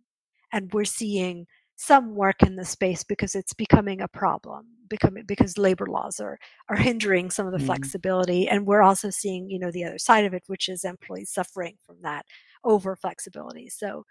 [0.52, 1.46] and we're seeing
[1.78, 6.38] some work in the space because it's becoming a problem becoming because labor laws are
[6.70, 7.66] are hindering some of the mm.
[7.66, 11.32] flexibility and we're also seeing you know the other side of it which is employees
[11.32, 12.26] suffering from that
[12.64, 13.70] over flexibility.
[13.70, 14.06] So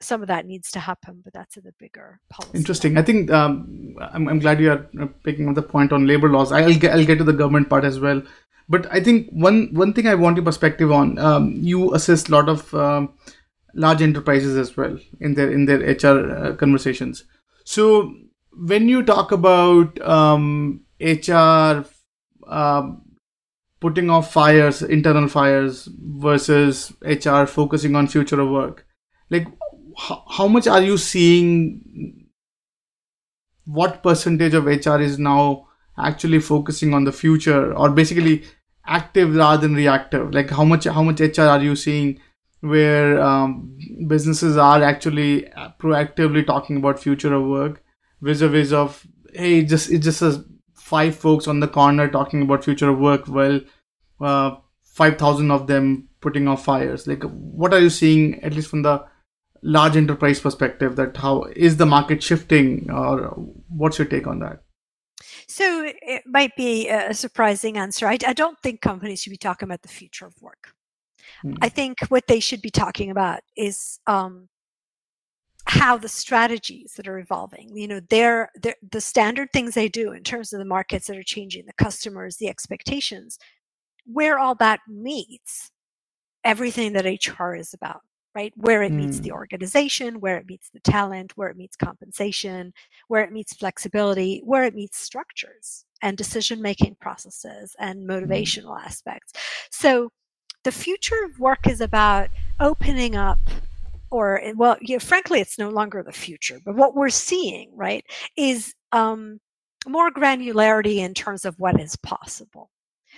[0.00, 2.98] some of that needs to happen but that's in the bigger policy interesting.
[2.98, 6.28] i think um, I'm, I'm glad you are uh, picking up the point on labor
[6.28, 6.52] laws.
[6.52, 8.22] I'll get i'll get to the government part as well.
[8.68, 12.32] But i think one one thing i want your perspective on um, you assist a
[12.32, 13.12] lot of um,
[13.74, 17.24] large enterprises as well in their in their HR uh, conversations.
[17.64, 18.14] So
[18.52, 21.84] when you talk about um, HR
[22.46, 22.90] uh,
[23.80, 28.86] putting off fires, internal fires versus HR focusing on future of work,
[29.30, 32.26] like h- how much are you seeing?
[33.66, 35.68] What percentage of HR is now
[35.98, 38.44] actually focusing on the future, or basically
[38.86, 40.32] active rather than reactive?
[40.34, 42.20] Like how much how much HR are you seeing?
[42.64, 45.42] Where um, businesses are actually
[45.78, 47.82] proactively talking about future of work
[48.22, 50.44] vis-a-vis of hey just it's just a
[50.74, 53.60] five folks on the corner talking about future of work well
[54.20, 54.56] uh,
[54.94, 57.06] 5000 of them putting off fires.
[57.06, 59.04] Like what are you seeing at least from the
[59.62, 63.30] large enterprise perspective that how is the market shifting or
[63.68, 64.62] what's your take on that?
[65.48, 68.06] So it might be a surprising answer.
[68.06, 70.74] I, I don't think companies should be talking about the future of work
[71.44, 71.56] Mm.
[71.62, 74.48] I think what they should be talking about is um,
[75.66, 78.50] how the strategies that are evolving, you know, they're,
[78.90, 82.36] the standard things they do in terms of the markets that are changing, the customers,
[82.36, 83.38] the expectations,
[84.04, 85.70] where all that meets
[86.44, 88.02] everything that HR is about,
[88.34, 88.52] right?
[88.56, 88.96] Where it mm.
[88.96, 89.34] meets the mm.
[89.34, 92.74] organization, where it meets the talent, where it meets compensation,
[93.08, 98.10] where it meets flexibility, where it meets structures and decision making processes and mm.
[98.10, 98.84] motivational mm.
[98.84, 99.32] aspects.
[99.70, 100.10] So
[100.64, 102.28] the future of work is about
[102.60, 103.38] opening up
[104.10, 108.04] or well you know, frankly it's no longer the future but what we're seeing right
[108.36, 109.40] is um,
[109.86, 112.70] more granularity in terms of what is possible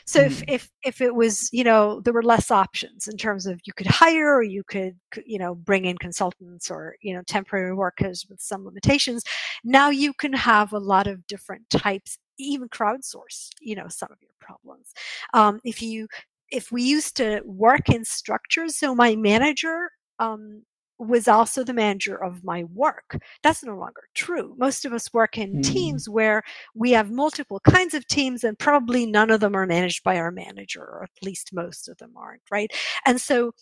[0.05, 0.27] so mm.
[0.27, 3.73] if, if if it was you know there were less options in terms of you
[3.75, 8.27] could hire or you could you know bring in consultants or you know temporary workers
[8.29, 9.23] with some limitations
[9.65, 14.19] now you can have a lot of different types even crowdsource you know some of
[14.21, 14.93] your problems
[15.35, 16.07] um, if you
[16.51, 20.63] if we used to work in structures, so my manager um,
[20.99, 23.19] was also the manager of my work.
[23.43, 24.55] That's no longer true.
[24.57, 25.63] Most of us work in mm.
[25.63, 26.43] teams where
[26.75, 30.31] we have multiple kinds of teams, and probably none of them are managed by our
[30.31, 32.71] manager, or at least most of them aren't, right?
[33.05, 33.53] And so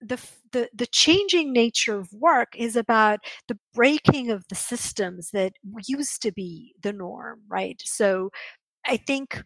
[0.00, 0.18] the,
[0.52, 3.18] the the changing nature of work is about
[3.48, 5.54] the breaking of the systems that
[5.86, 7.82] used to be the norm, right?
[7.84, 8.30] So
[8.86, 9.42] I think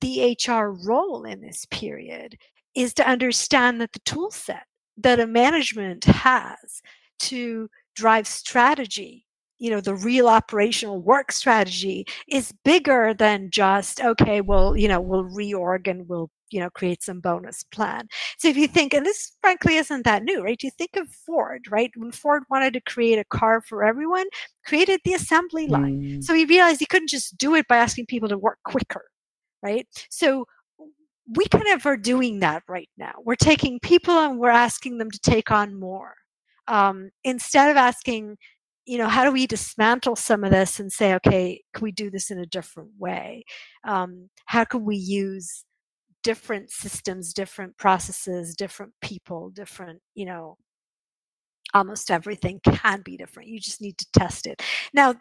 [0.00, 2.36] the HR role in this period
[2.74, 4.64] is to understand that the tool set
[4.98, 6.82] that a management has
[7.18, 9.24] to drive strategy
[9.58, 15.00] you know the real operational work strategy is bigger than just okay well you know
[15.00, 18.08] we'll reorg and we'll you know create some bonus plan.
[18.38, 20.62] So if you think and this frankly isn't that new right?
[20.62, 21.90] You think of ford right?
[21.96, 24.26] When ford wanted to create a car for everyone
[24.64, 26.00] created the assembly line.
[26.02, 26.24] Mm.
[26.24, 29.04] so he realized he couldn't just do it by asking people to work quicker
[29.66, 29.86] right?
[30.10, 30.46] So
[31.36, 33.14] we kind of are doing that right now.
[33.24, 36.14] We're taking people and we're asking them to take on more.
[36.68, 38.36] Um, instead of asking,
[38.84, 42.10] you know, how do we dismantle some of this and say, okay, can we do
[42.10, 43.44] this in a different way?
[43.84, 45.64] Um, how can we use
[46.22, 50.56] different systems, different processes, different people, different, you know,
[51.74, 53.48] almost everything can be different.
[53.48, 54.62] You just need to test it.
[54.92, 55.14] Now,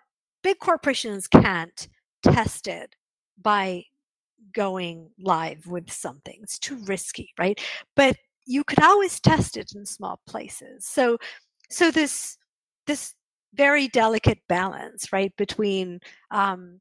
[0.43, 1.87] big corporations can't
[2.23, 2.95] test it
[3.41, 3.85] by
[4.55, 6.39] going live with something.
[6.41, 7.59] It's too risky, right?
[7.95, 10.85] But you could always test it in small places.
[10.85, 11.17] So
[11.69, 12.37] so this
[12.87, 13.13] this
[13.53, 15.99] very delicate balance, right, between
[16.31, 16.79] um,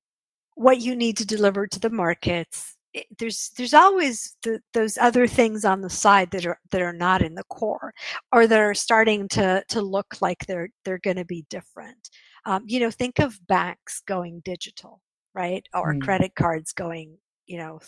[0.55, 2.77] what you need to deliver to the markets.
[2.93, 6.93] It, there's there's always the, those other things on the side that are that are
[6.93, 7.93] not in the core,
[8.33, 12.11] or that are starting to to look like they're they're going to be different.
[12.47, 15.01] Um, you know, think of banks going digital,
[15.35, 16.03] right, or mm.
[16.03, 17.17] credit cards going,
[17.47, 17.81] you know,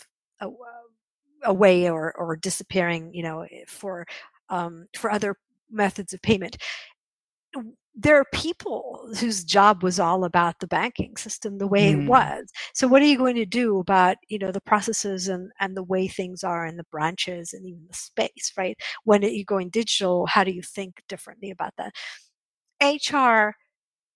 [1.43, 4.05] away or or disappearing, you know, for
[4.49, 5.35] um, for other
[5.71, 6.57] methods of payment.
[7.99, 12.03] There are people whose job was all about the banking system the way mm.
[12.03, 12.51] it was.
[12.75, 15.83] So what are you going to do about you know the processes and and the
[15.83, 18.77] way things are in the branches and even the space right?
[19.03, 20.27] When you're going digital?
[20.27, 21.93] How do you think differently about that?
[22.81, 23.55] Hr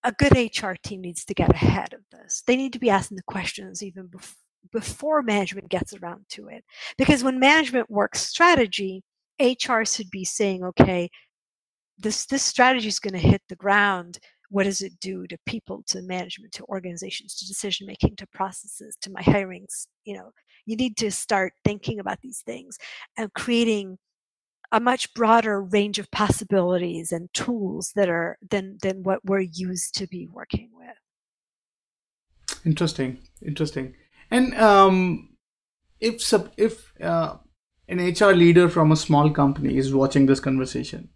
[0.04, 2.44] a good hr team needs to get ahead of this.
[2.48, 4.36] They need to be asking the questions even before
[4.72, 6.64] before management gets around to it.
[6.98, 9.04] Because when management works strategy
[9.42, 11.10] hr should be saying okay
[11.98, 14.20] this this strategy is going to hit the ground.
[14.50, 18.98] What does it do to people to management to organizations to decision making to processes
[19.02, 19.88] to my hirings?
[20.04, 20.32] You know
[20.66, 22.78] you need to start thinking about these things
[23.18, 23.98] and creating
[24.72, 29.96] a much broader range of possibilities and tools that are than than what we're used
[29.96, 30.98] to be working with.
[32.66, 33.20] Interesting.
[33.46, 33.96] Interesting
[34.32, 35.30] and um
[36.00, 37.36] if if uh,
[37.88, 41.10] an hr leader from a small company is watching this conversation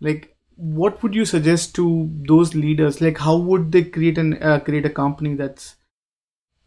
[0.00, 3.00] like what would you suggest to those leaders?
[3.00, 5.76] Like how would they create an uh, create a company that's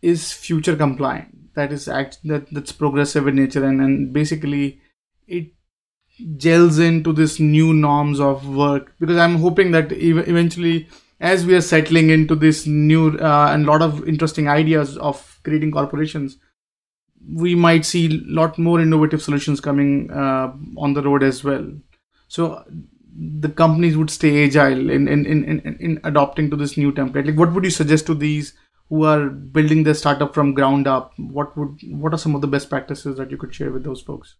[0.02, 4.82] is future compliant that is act that that's progressive in nature and and basically
[5.28, 5.48] it
[6.38, 8.94] gels into this new norms of work?
[9.00, 10.88] Because i'm hoping that ev- eventually
[11.20, 15.72] as we are settling into this new uh, and lot of interesting ideas of creating
[15.72, 16.38] corporations
[17.44, 21.66] we might see a lot more innovative solutions coming uh, on the road as well
[22.28, 22.64] so
[23.18, 27.26] the companies would stay agile in, in, in, in, in adopting to this new template?
[27.26, 28.54] Like, what would you suggest to these
[28.90, 31.14] who are building their startup from ground up?
[31.18, 34.02] What would what are some of the best practices that you could share with those
[34.02, 34.36] folks?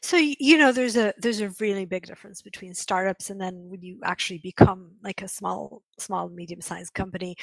[0.00, 3.82] So you know, there's a there's a really big difference between startups and then when
[3.82, 7.36] you actually become like a small small medium sized company.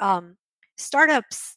[0.00, 0.36] Um,
[0.76, 1.54] startups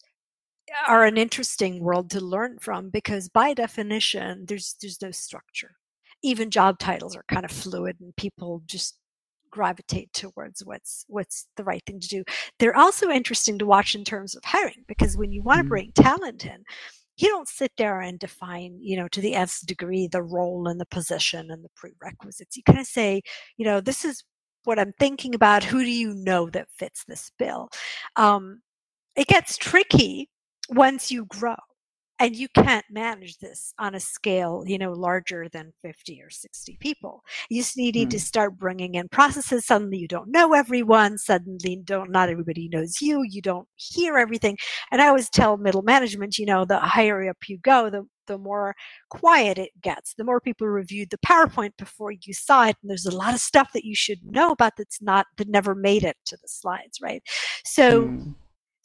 [0.88, 5.72] are an interesting world to learn from because by definition there's there's no structure
[6.24, 9.00] even job titles are kind of fluid and people just
[9.50, 12.24] gravitate towards what's what's the right thing to do.
[12.60, 15.70] They're also interesting to watch in terms of hiring because when you want to mm-hmm.
[15.70, 16.64] bring talent in,
[17.18, 20.80] you don't sit there and define, you know, to the nth degree the role and
[20.80, 22.56] the position and the prerequisites.
[22.56, 23.22] You kind of say,
[23.58, 24.24] you know, this is
[24.66, 25.64] what I'm thinking about.
[25.64, 27.70] Who do you know that fits this bill?
[28.16, 28.62] Um,
[29.16, 30.30] it gets tricky
[30.70, 31.56] once you grow
[32.20, 36.78] and you can't manage this on a scale you know larger than 50 or 60
[36.80, 37.24] people.
[37.50, 38.10] You need mm.
[38.10, 39.66] to start bringing in processes.
[39.66, 41.18] Suddenly you don't know everyone.
[41.18, 43.24] Suddenly don't not everybody knows you.
[43.24, 44.58] You don't hear everything.
[44.92, 48.38] And i always tell middle management you know the higher up you go the the
[48.38, 48.76] more
[49.10, 53.06] quiet it gets the more people reviewed the powerpoint before you saw it and there's
[53.06, 56.18] a lot of stuff that you should know about that's not that never made it
[56.26, 57.22] to the slides right?
[57.64, 58.34] So mm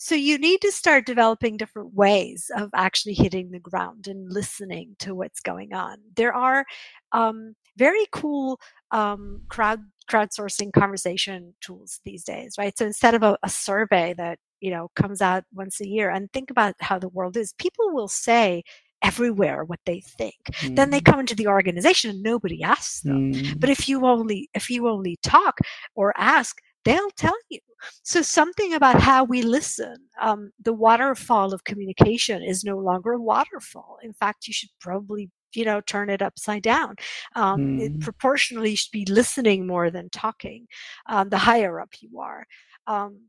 [0.02, 4.96] so you need to start developing different ways of actually hitting the ground and listening
[4.98, 5.98] to what's going on.
[6.16, 6.66] There are
[7.12, 8.58] um, very cool
[8.90, 9.78] um, crowd
[10.10, 12.76] crowdsourcing conversation tools these days, right?
[12.76, 16.32] So instead of a, a survey that you know comes out once a year, and
[16.32, 18.64] think about how the world is, people will say
[19.02, 20.34] everywhere what they think.
[20.62, 20.74] Mm.
[20.74, 21.04] Then they mm.
[21.04, 23.34] come into the organization and nobody asks them.
[23.34, 23.60] Mm.
[23.60, 25.58] But if you only if you only talk
[25.94, 27.60] or ask, they'll tell you.
[28.02, 29.96] So, something about how we listen.
[30.20, 33.98] Um, the waterfall of communication is no longer a waterfall.
[34.02, 36.94] In fact, you should probably you know turn it upside down
[37.34, 37.80] um, mm.
[37.82, 40.66] it proportionally should be listening more than talking
[41.10, 42.46] um, the higher up you are
[42.86, 43.20] um,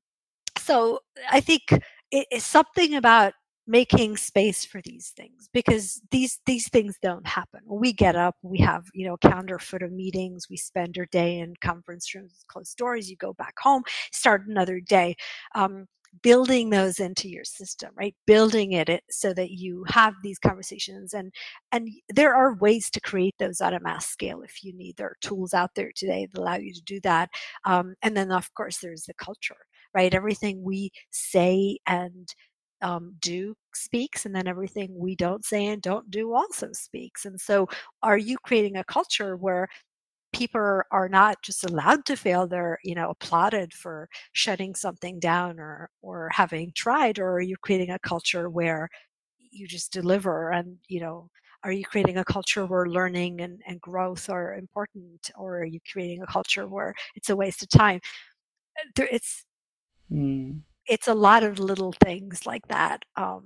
[0.57, 0.99] so
[1.29, 1.63] i think
[2.11, 3.33] it is something about
[3.67, 7.61] making space for these things because these these things don't happen.
[7.65, 11.05] When we get up we have you know calendar foot of meetings we spend our
[11.07, 15.15] day in conference rooms closed doors you go back home start another day.
[15.55, 15.85] Um,
[16.21, 18.15] building those into your system right?
[18.27, 21.31] Building it so that you have these conversations and
[21.71, 25.07] and there are ways to create those at a mass scale if you need there
[25.07, 27.29] are tools out there today that allow you to do that.
[27.65, 29.55] Um, and then of course there's the culture
[29.95, 30.13] right?
[30.13, 32.33] Everything we say and
[32.83, 37.25] um, do speaks and then everything we don't say and don't do also speaks.
[37.25, 37.67] And so
[38.03, 39.67] are you creating a culture where
[40.33, 45.59] people are not just allowed to fail they're you know applauded for shutting something down
[45.59, 48.89] or or having tried or are you creating a culture where
[49.51, 50.51] you just deliver?
[50.51, 51.29] And you know
[51.63, 55.79] are you creating a culture where learning and, and growth are important or are you
[55.91, 58.01] creating a culture where it's a waste of time?
[58.97, 59.45] It's
[60.11, 60.61] mm.
[60.87, 63.43] It's a lot of little things like that um,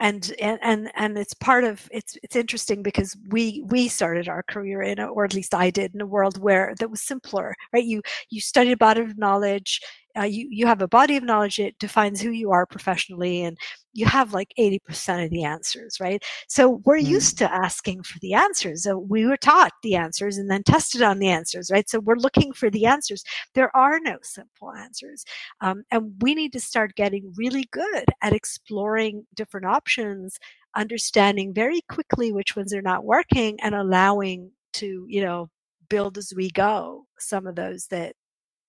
[0.00, 4.82] and and and it's part of it's it's interesting because we we started our career
[4.82, 7.84] in or at least I did in a world where that was simpler right?
[7.84, 9.80] You you studied a body of knowledge
[10.16, 13.56] uh, you you have a body of knowledge it defines who you are professionally and
[13.94, 16.22] you have like 80% of the answers right?
[16.48, 17.06] So we're mm.
[17.06, 21.02] used to asking for the answers so we were taught the answers and then tested
[21.02, 21.88] on the answers right?
[21.88, 23.24] So we're looking for the answers.
[23.54, 25.24] There are no simple answers
[25.60, 30.38] um, and we need to start getting really good at exploring different options
[30.74, 35.50] understanding very quickly which ones are not working and allowing to you know
[35.88, 38.14] build as we go some of those that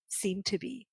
[0.10, 0.86] seem to be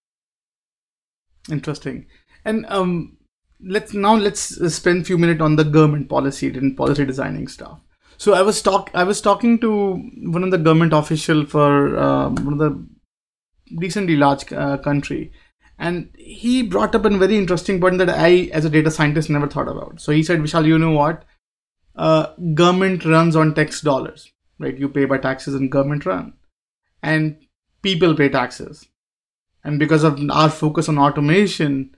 [1.48, 2.06] Interesting.
[2.44, 3.16] And um,
[3.62, 7.80] let's now let's spend a few minutes on the government policy and policy designing stuff.
[8.16, 12.28] So I was talk I was talking to one of the government official for uh,
[12.30, 12.86] one of the
[13.76, 15.32] recently large uh, country,
[15.78, 19.48] and he brought up a very interesting point that I, as a data scientist, never
[19.48, 20.00] thought about.
[20.00, 21.24] So he said, "Vishal, you know what?
[21.96, 24.76] Uh, government runs on tax dollars, right?
[24.76, 26.34] You pay by taxes, and government run,
[27.02, 27.38] and
[27.82, 28.86] people pay taxes
[29.64, 31.94] and because of our focus on automation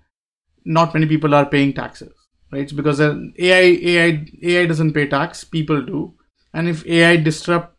[0.65, 2.13] not many people are paying taxes
[2.53, 2.63] right?
[2.63, 6.15] It's because ai ai ai doesn't pay tax people do.
[6.55, 7.77] And if ai disrupt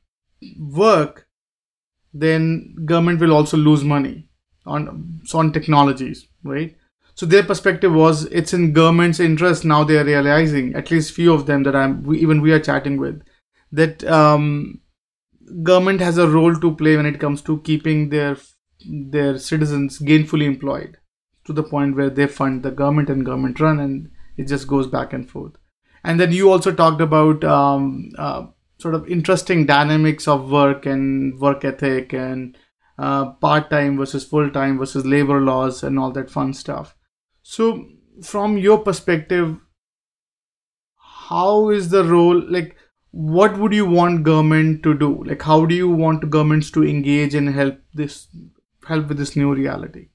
[0.60, 1.28] work
[2.14, 4.28] then government will also lose money
[4.66, 6.76] on so on technologies right?
[7.16, 11.32] So their perspective was it's in government's interest now they are realizing at least few
[11.32, 13.22] of them that i'm we, even we are chatting with
[13.72, 14.82] that um,
[15.62, 18.36] government has a role to play when it comes to keeping their
[18.90, 20.98] their citizens gainfully employed
[21.46, 24.88] to the point where they fund the government and government run and it just goes
[24.88, 25.54] back and forth.
[26.04, 31.40] And then you also talked about um, uh, sort of interesting dynamics of work and
[31.40, 32.58] work ethic and
[32.98, 36.96] uh, part-time versus full-time versus labor laws and all that fun stuff.
[37.42, 37.86] So
[38.22, 39.58] from your perspective
[41.30, 42.76] how is the role like
[43.12, 45.24] what would you want government to do?
[45.24, 48.28] Like how do you want governments to engage and help this
[48.88, 50.10] help with this new reality?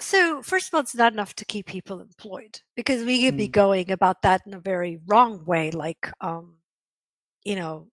[0.00, 3.38] So, first of all, it's not enough to keep people employed because we could mm.
[3.38, 3.52] be hmm.
[3.52, 6.56] going about that in a very wrong way, like, um,
[7.44, 7.86] you know,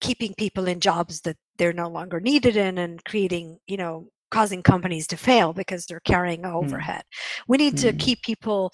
[0.00, 4.62] keeping people in jobs that they're no longer needed in and creating, you know, causing
[4.62, 6.54] companies to fail because they're carrying hmm.
[6.54, 7.02] overhead.
[7.02, 7.42] Mm.
[7.48, 7.80] We need mm.
[7.80, 7.98] to hmm.
[7.98, 8.72] keep people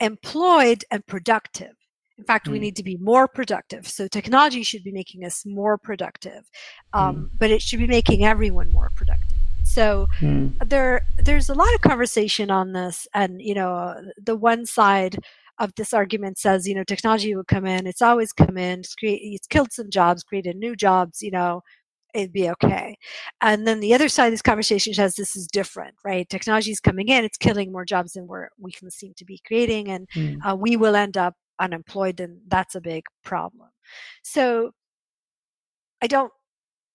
[0.00, 1.72] employed and productive.
[2.18, 2.52] In fact, mm.
[2.52, 3.86] we need to be more productive.
[3.86, 6.50] So technology should be making us more productive,
[6.92, 7.30] um, mm.
[7.38, 9.38] but it should be making everyone more productive.
[9.64, 10.52] So mm.
[10.68, 15.18] there, there's a lot of conversation on this, and you know, the one side
[15.58, 17.86] of this argument says, you know, technology will come in.
[17.86, 18.80] It's always come in.
[18.80, 21.20] It's, create, it's killed some jobs, created new jobs.
[21.20, 21.62] You know,
[22.14, 22.96] it'd be okay.
[23.40, 26.28] And then the other side of this conversation says this is different, right?
[26.28, 29.40] Technology is coming in, it's killing more jobs than we're, we can seem to be
[29.46, 30.36] creating, and mm.
[30.48, 33.68] uh, we will end up unemployed, then that's a big problem.
[34.22, 34.72] So
[36.02, 36.32] I don't,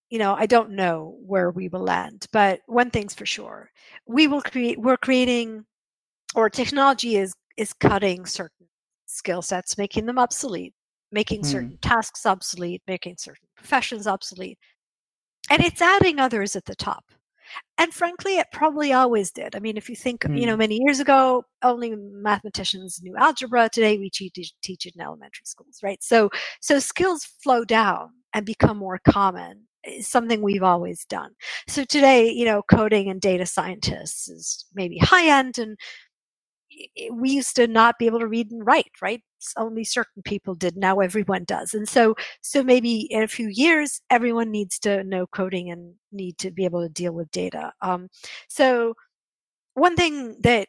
[0.09, 3.69] you know, I don't know where we will land, but one thing's for sure.
[4.05, 5.65] We will create, we're creating,
[6.35, 8.67] or technology is, is cutting certain
[9.05, 10.73] skill sets, making them obsolete,
[11.11, 11.45] making mm.
[11.45, 14.57] certain tasks obsolete, making certain professions obsolete.
[15.49, 17.05] And it's adding others at the top
[17.77, 20.39] and frankly it probably always did i mean if you think mm.
[20.39, 20.59] you know hmm.
[20.59, 25.79] many years ago only mathematicians knew algebra today we teach, teach it in elementary schools
[25.83, 26.29] right so
[26.61, 31.31] so skills flow down and become more common is something we've always done
[31.67, 35.77] so today you know coding and data scientists is maybe high end and
[37.11, 39.21] we used to not be able to read and write right?
[39.57, 41.73] Only certain people did now everyone does.
[41.73, 46.37] And so so maybe in a few years everyone needs to know coding and need
[46.39, 47.73] to be able to deal with data.
[47.81, 48.09] Um,
[48.47, 48.95] so
[49.73, 50.67] one thing that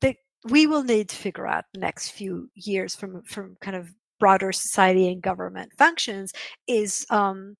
[0.00, 3.92] that we will need to figure out the next few years from from kind of
[4.18, 6.32] broader society and government functions
[6.66, 7.56] is um,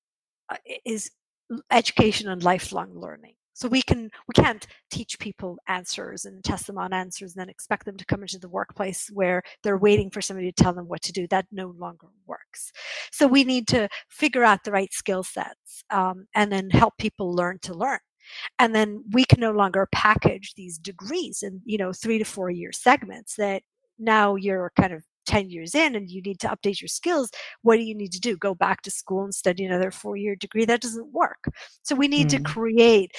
[0.49, 1.11] uh, is
[1.71, 6.77] education and lifelong learning so we can we can't teach people answers and test them
[6.77, 10.21] on answers and then expect them to come into the workplace where they're waiting for
[10.21, 11.27] somebody to tell them what to do.
[11.27, 12.71] That no longer works.
[13.11, 17.33] So we need to figure out the right skill sets um, and then help people
[17.33, 17.99] learn to learn.
[18.59, 22.49] And then we can no longer package these degrees in you know three to four
[22.49, 23.63] year segments that
[23.99, 27.29] now you're kind of 10 years in and you need to update your skills,
[27.61, 28.35] what do you need to do?
[28.37, 30.65] Go back to school and study another four year degree?
[30.65, 31.45] That doesn't work.
[31.83, 32.37] So we need mm.
[32.37, 33.11] to create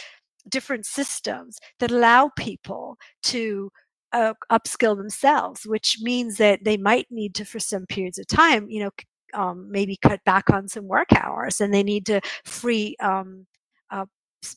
[0.49, 3.71] different systems that allow people to
[4.13, 8.69] uh, upskill themselves, which means that they might need to, for some periods of time,
[8.69, 8.91] you know,
[9.35, 13.47] um, maybe cut back on some work hours and they need to free um,
[13.91, 14.05] uh,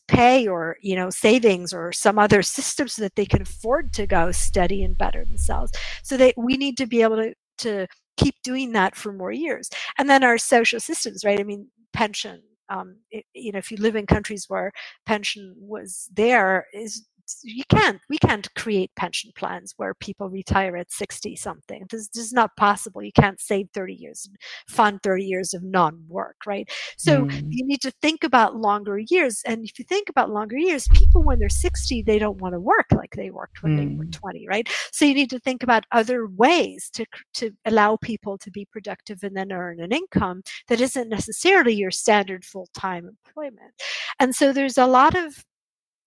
[0.07, 4.07] pay or you know savings or some other system so that they can afford to
[4.07, 5.71] go study and better themselves.
[6.03, 9.69] So that we need to be able to to keep doing that for more years.
[9.97, 11.39] And then our social systems right?
[11.39, 14.71] I mean pension um, it, you know if you live in countries where
[15.05, 17.05] pension was there is
[17.43, 22.25] you can't we can't create pension plans where people retire at 60 something this, this,
[22.25, 26.69] is not possible you can't save 30 years and fund 30 years of non-work right
[26.97, 27.43] so mm.
[27.49, 31.23] you need to think about longer years and if you think about longer years people
[31.23, 33.77] when they're 60 they don't want to work like they worked when mm.
[33.77, 34.11] they were mm.
[34.11, 38.51] 20 right so you need to think about other ways to to allow people to
[38.51, 43.73] be productive and then earn an income that isn't necessarily your standard full-time employment
[44.19, 45.43] and so there's a lot of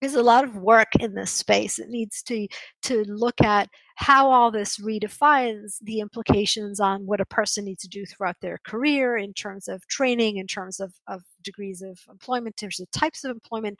[0.01, 1.79] there's a lot of work in this space.
[1.79, 2.47] It needs to
[2.83, 7.89] to look at how all this redefines the implications on what a person needs to
[7.89, 12.55] do throughout their career in terms of training, in terms of, of degrees of employment,
[12.61, 13.77] in terms of types of employment,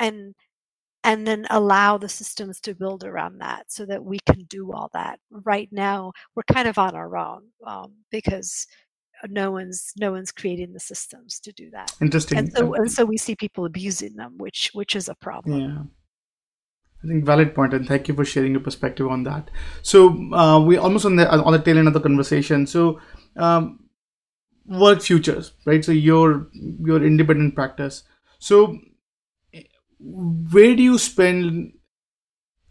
[0.00, 0.34] and
[1.04, 4.90] and then allow the systems to build around that so that we can do all
[4.92, 5.20] that.
[5.30, 8.66] Right now, we're kind of on our own um, because
[9.28, 13.04] no one's no one's creating the systems to do that interesting and so and so
[13.04, 15.82] we see people abusing them which which is a problem yeah
[17.04, 19.50] I think valid point, and thank you for sharing your perspective on that.
[19.82, 22.66] So uh, we almost on the on the tail end of the conversation.
[22.66, 23.00] So
[23.36, 23.86] um,
[24.66, 25.84] work futures, right?
[25.84, 28.02] So your your independent practice.
[28.38, 28.78] So
[29.98, 31.74] where do you spend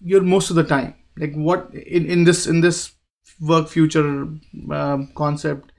[0.01, 0.95] your most of the time?
[1.17, 2.93] Like what in in this in this
[3.39, 4.27] work future
[4.71, 5.71] um, concept?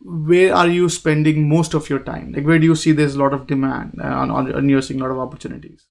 [0.00, 2.32] Where are you spending most of your time?
[2.32, 4.82] Like, where do you see there's a lot of demand uh, on, on, on you're
[4.82, 5.86] seeing a lot of opportunities?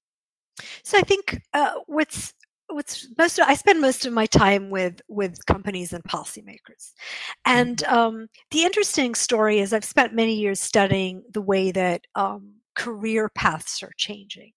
[0.82, 2.34] So I think uh, what's
[2.68, 6.92] what's most of, I spend most of my time with with companies and policymakers,
[7.44, 7.94] and mm-hmm.
[7.94, 13.28] um, the interesting story is I've spent many years studying the way that um, career
[13.34, 14.52] paths are changing.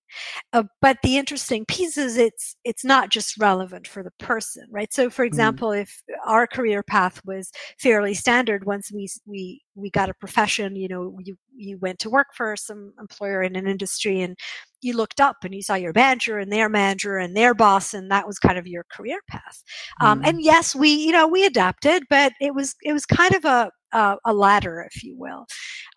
[0.54, 4.94] Uh, but the interesting piece is it's it's not just relevant for the person, right?
[4.94, 5.28] So, for mm-hmm.
[5.28, 5.82] example, mm.
[5.82, 10.88] if our career path was fairly standard, once we we we got a profession, you
[10.88, 14.38] know, you you went to work for some employer in an industry, and
[14.82, 18.12] you looked up and you saw your manager and their manager and their boss, and
[18.12, 19.64] that was kind of your career path.
[20.02, 20.06] Mm.
[20.06, 20.40] Um, and mm-hmm.
[20.42, 24.18] yes, we you know we adapted, but it was it was kind of a a,
[24.26, 25.46] a ladder, if you will.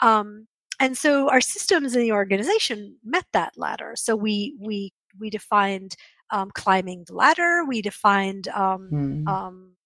[0.00, 0.46] Um,
[0.80, 3.94] and so our systems in the organization met that ladder.
[3.96, 5.96] So we we we defined
[6.30, 7.64] um, climbing the ladder.
[7.66, 9.28] We defined um, hmm.
[9.28, 9.76] um,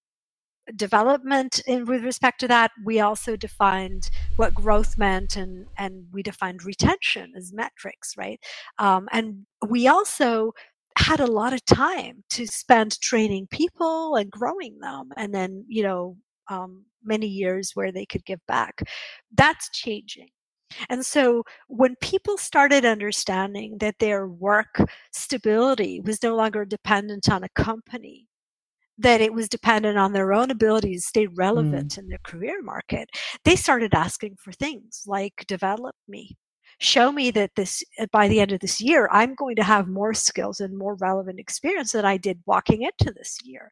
[0.75, 2.71] development in, with respect to that.
[2.83, 8.39] We also defined what growth meant, and and we defined retention as metrics, right?
[8.77, 10.53] Um, and we also
[10.97, 15.83] had a lot of time to spend training people and growing them, and then you
[15.83, 16.17] know
[16.49, 18.81] um, many years where they could give back.
[19.33, 20.29] That's changing.
[20.89, 24.79] And so when people started understanding that their work
[25.11, 28.27] stability was no longer dependent on a company,
[28.97, 31.97] that it was dependent on their own ability to stay relevant mm.
[31.99, 33.09] in the career market,
[33.45, 36.37] they started asking for things like develop me,
[36.79, 39.87] show me that this uh, by the end of this year i'm going to have
[39.87, 43.71] more skills and more relevant experience than i did walking into this year.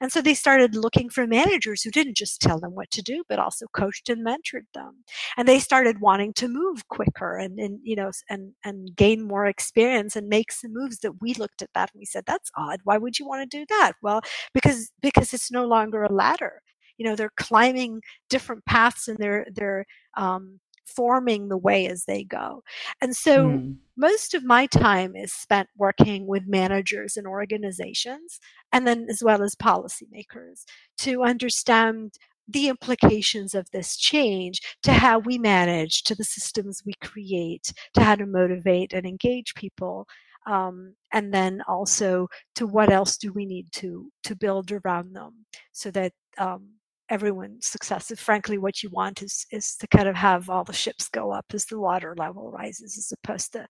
[0.00, 3.24] And so they started looking for managers who didn't just tell them what to do
[3.28, 5.04] but also coached and mentored them.
[5.36, 9.46] And they started wanting to move quicker and, and you know and and gain more
[9.46, 12.80] experience and make some moves that we looked at that and we said that's odd.
[12.84, 13.92] Why would you want to do that?
[14.02, 14.20] Well
[14.54, 16.62] because because it's no longer a ladder.
[16.98, 19.84] You know they're climbing different paths and they're they're
[20.16, 20.60] um,
[20.94, 22.62] forming the way as they go.
[23.00, 23.76] And so mm.
[23.96, 28.40] most of my time is spent working with managers and organizations,
[28.72, 30.64] and then as well as policymakers
[30.98, 32.14] to understand
[32.48, 38.02] the implications of this change to how we manage, to the systems we create, to
[38.02, 40.06] how to motivate and engage people.
[40.46, 45.44] Um, and then also to what else do we need to to build around them
[45.72, 46.70] so that um,
[47.10, 48.12] everyone's success.
[48.16, 51.46] frankly, what you want is is to kind of have all the ships go up
[51.52, 53.66] as the water level rises, as opposed to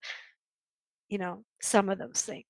[1.08, 2.44] you know some of those things.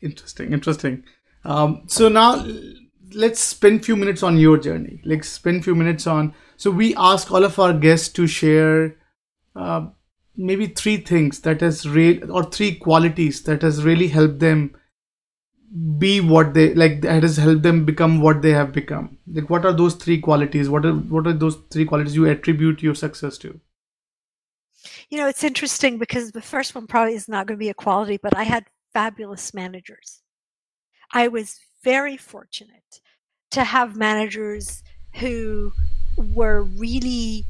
[0.00, 1.04] Interesting, interesting.
[1.44, 2.44] Um, so now
[3.12, 5.00] let's spend a few minutes on your journey.
[5.04, 6.34] Like spend a few minutes on.
[6.56, 8.96] So we ask all of our guests to share
[9.56, 9.86] uh,
[10.36, 14.74] maybe three things that has real or three qualities that has really helped them
[15.98, 19.18] be what they like that has helped them become what they have become.
[19.32, 20.68] Like what are those three qualities?
[20.68, 23.60] What are what are those three qualities you attribute your success to?
[25.10, 27.74] You know it's interesting because the first one probably is not going to be a
[27.74, 30.20] quality but i had fabulous managers.
[31.12, 33.00] I was very fortunate
[33.52, 34.82] to have managers
[35.16, 35.72] who
[36.16, 37.46] were really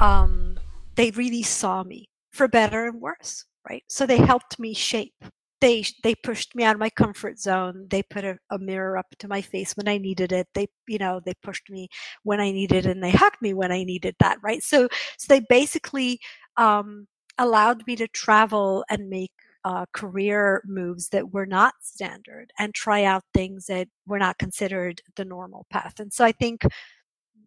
[0.00, 0.58] um,
[0.94, 3.84] they really saw me for better and worse right?
[3.88, 5.24] So they helped me shape
[5.60, 9.06] they they pushed me out of my comfort zone they put a, a, mirror up
[9.18, 11.88] to my face when i needed it they you know they pushed me
[12.22, 14.62] when i needed it and they hugged me when i needed that right?
[14.62, 14.88] So
[15.18, 16.20] so they basically
[16.56, 17.06] um,
[17.38, 19.32] allowed me to travel and make
[19.64, 25.00] uh, career moves that were not standard and try out things that were not considered
[25.16, 26.00] the normal path.
[26.00, 26.62] And so i think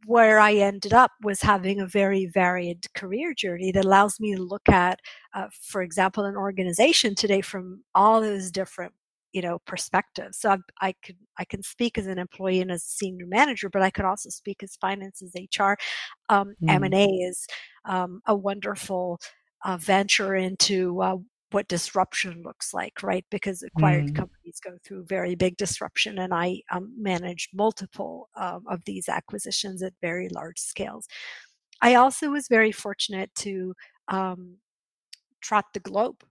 [0.05, 4.41] where I ended up was having a very varied career journey that allows me to
[4.41, 4.99] look at,
[5.33, 8.93] uh, for example, an organization today from all those different
[9.33, 12.83] you know perspectives so I, I could i can speak as an employee and as
[12.83, 15.75] a senior manager but i could also speak as finances hr
[16.27, 16.69] um, mm.
[16.69, 17.47] m&a is
[17.85, 19.21] um, a wonderful
[19.63, 21.17] uh, venture into uh,
[21.51, 23.25] what disruption looks like, right?
[23.29, 24.15] Because acquired mm.
[24.15, 29.83] companies go through very big disruption, and I um, managed multiple um, of these acquisitions
[29.83, 31.07] at very large scales.
[31.81, 33.73] I also was very fortunate to
[34.07, 34.57] um,
[35.41, 36.23] trot the globe.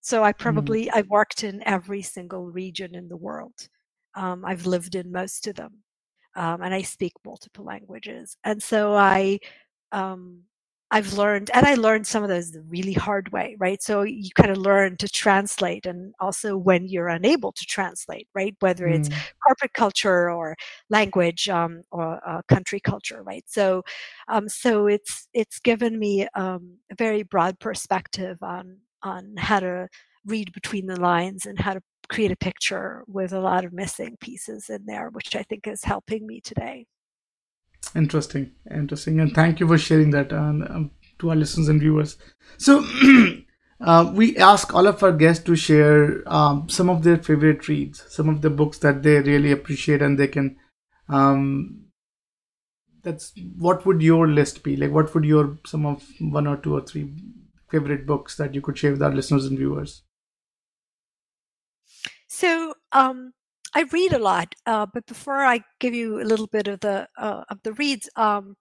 [0.00, 0.38] So I mm.
[0.38, 0.90] probably mm.
[0.94, 3.68] I've worked in every single region in the world.
[4.14, 5.82] Um, I've lived in most of them,
[6.36, 8.36] um, and I speak multiple languages.
[8.44, 9.38] And so I
[9.92, 10.42] um,
[10.92, 13.80] I've learned, and I learned some of those the really hard way, right?
[13.80, 18.56] So you kind of learn to translate, and also when you're unable to translate, right?
[18.60, 19.16] Whether it's mm.
[19.46, 20.56] corporate culture or
[20.88, 23.44] language um, or uh, country culture, right?
[23.46, 23.82] So,
[24.28, 29.88] um, so it's it's given me um, a very broad perspective on on how to
[30.26, 34.16] read between the lines and how to create a picture with a lot of missing
[34.20, 36.86] pieces in there, which I think is helping me today.
[37.94, 42.16] Interesting, interesting, and thank you for sharing that um, um to our listeners and viewers.
[42.56, 42.84] So,
[43.80, 48.04] uh, we ask all of our guests to share um, some of their favorite reads,
[48.08, 50.56] some of the books that they really appreciate, and they can.
[51.08, 51.86] Um,
[53.02, 54.90] that's what would your list be like?
[54.90, 57.12] What would your some of one or two or three
[57.70, 60.02] favorite books that you could share with our listeners and viewers?
[62.28, 63.32] So, um,
[63.74, 67.06] I read a lot, uh, but before I give you a little bit of the
[67.18, 68.56] uh, of the reads, um,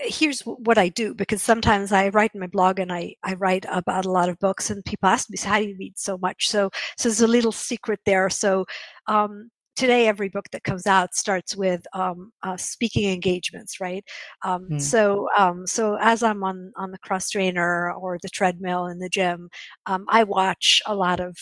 [0.00, 3.64] here's what I do because sometimes I write in my blog and I, I write
[3.70, 6.18] about a lot of books and people ask me, so how do you read so
[6.18, 6.48] much?
[6.48, 8.28] So so there's a little secret there.
[8.30, 8.66] So
[9.06, 14.04] um, today every book that comes out starts with um, uh, speaking engagements right
[14.44, 14.80] um, mm.
[14.80, 19.08] so um, so as i'm on on the cross trainer or the treadmill in the
[19.08, 19.48] gym
[19.86, 21.36] um, i watch a lot of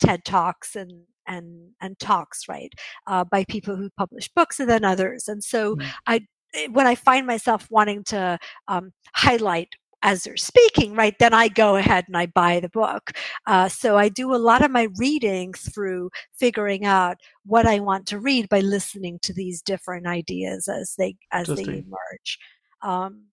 [0.00, 0.92] ted talks and
[1.28, 2.72] and and talks right
[3.06, 5.86] uh, by people who publish books and then others and so mm.
[6.06, 6.20] i
[6.54, 9.68] eh, when i find myself wanting to um, highlight
[10.02, 13.12] as they're speaking, right, then I go ahead and I buy the book.
[13.46, 18.06] Uh, so I do a lot of my reading through figuring out what I want
[18.08, 22.38] to read by listening to these different ideas as they as they emerge.
[22.82, 23.24] Um,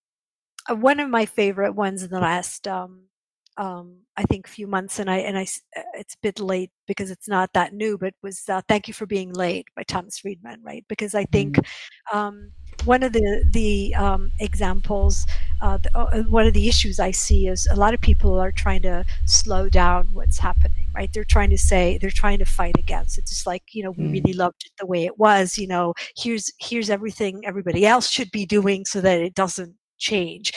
[0.70, 3.04] uh, one of my favorite ones in the last um,
[3.58, 5.44] um, I think, a few months, and I and I
[5.78, 8.94] uh, it's a bit late because it's not that new, but was uh, "Thank You
[8.94, 10.86] for Being Late" by Thomas Friedman, right?
[10.90, 12.18] Because I think mm-hmm.
[12.18, 12.52] um,
[12.84, 15.26] one of the the um, examples,
[15.62, 18.52] uh, the, uh, one of the issues I see is a lot of people are
[18.52, 21.10] trying to slow down what's happening, right?
[21.14, 23.18] They're trying to say they're trying to fight against.
[23.18, 24.12] It's just like you know we mm.
[24.14, 25.58] really loved it the way it was.
[25.58, 30.52] You know, here's here's everything everybody else should be doing so that it doesn't change.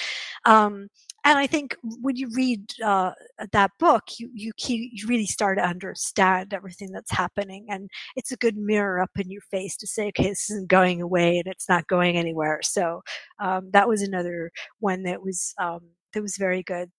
[0.44, 0.88] Um,
[1.24, 3.12] and I think when you read uh,
[3.52, 8.36] that book, you you you really start to understand everything that's happening, and it's a
[8.36, 11.68] good mirror up in your face to say, okay, this isn't going away, and it's
[11.68, 12.60] not going anywhere.
[12.62, 13.02] So
[13.40, 14.50] um, that was another
[14.80, 15.80] one that was um,
[16.14, 16.90] that was very good.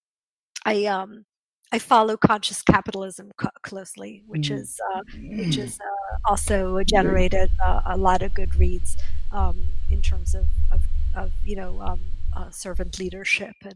[0.65, 1.25] I um,
[1.71, 4.59] I follow conscious capitalism co- closely, which mm.
[4.59, 5.01] is uh,
[5.37, 8.97] which is uh, also generated uh, a lot of good reads
[9.31, 10.81] um, in terms of, of,
[11.15, 12.01] of you know um,
[12.35, 13.75] uh, servant leadership and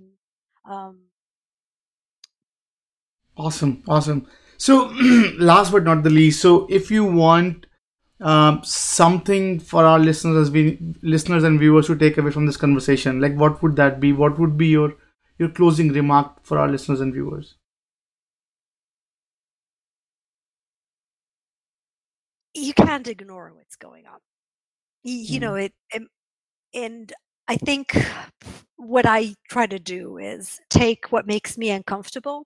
[0.66, 1.00] um,
[3.38, 4.28] awesome, awesome.
[4.58, 4.88] So,
[5.40, 7.66] last but not the least, so if you want
[8.22, 12.58] um, something for our listeners, as we, listeners and viewers to take away from this
[12.58, 14.14] conversation, like what would that be?
[14.14, 14.96] What would be your
[15.38, 17.56] your closing remark for our listeners and viewers?
[22.54, 24.20] You can't ignore what's going on.
[25.04, 25.66] You, you know mm-hmm.
[25.66, 26.04] it, it,
[26.74, 27.14] and
[27.48, 27.98] I think
[28.78, 32.46] what I try to do is take what makes me uncomfortable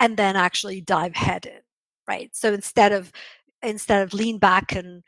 [0.00, 1.60] and then actually dive head in,
[2.08, 2.30] right?
[2.34, 3.12] So instead of
[3.62, 5.02] instead of lean back and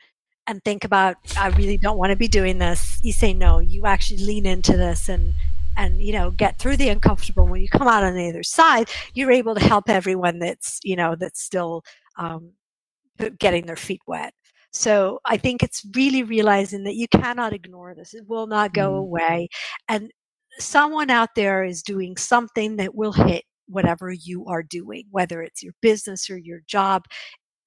[0.47, 3.59] and think about I really don't want to be doing this, you say no.
[3.59, 5.33] You actually lean into this and
[5.75, 7.47] and you know get through the uncomfortable.
[7.47, 10.95] When you come out on the other side, you're able to help everyone that's you
[10.95, 11.83] know that's still
[12.17, 12.53] um,
[13.39, 14.33] getting their feet wet.
[14.71, 18.13] So I think it's really realizing that you cannot ignore this.
[18.13, 18.99] It will not go Mm.
[18.99, 19.49] away.
[19.87, 20.11] And
[20.59, 25.63] someone out there is doing something that will hit whatever you are doing, whether it's
[25.63, 27.05] your business or your job.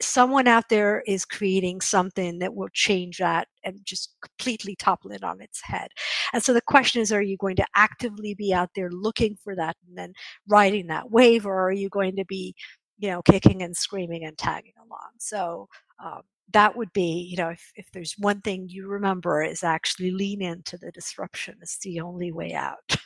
[0.03, 5.22] Someone out there is creating something that will change that and just completely topple it
[5.22, 5.88] on its head.
[6.32, 9.55] And so the question is are you going to actively be out there looking for
[9.57, 10.14] that and then
[10.48, 12.55] riding that wave, or are you going to be,
[12.98, 15.11] you know, kicking and screaming and tagging along?
[15.18, 15.68] So,
[16.03, 16.22] um,
[16.53, 20.42] that would be, you know, if, if there's one thing you remember is actually lean
[20.42, 21.57] into the disruption.
[21.62, 22.96] It's the only way out.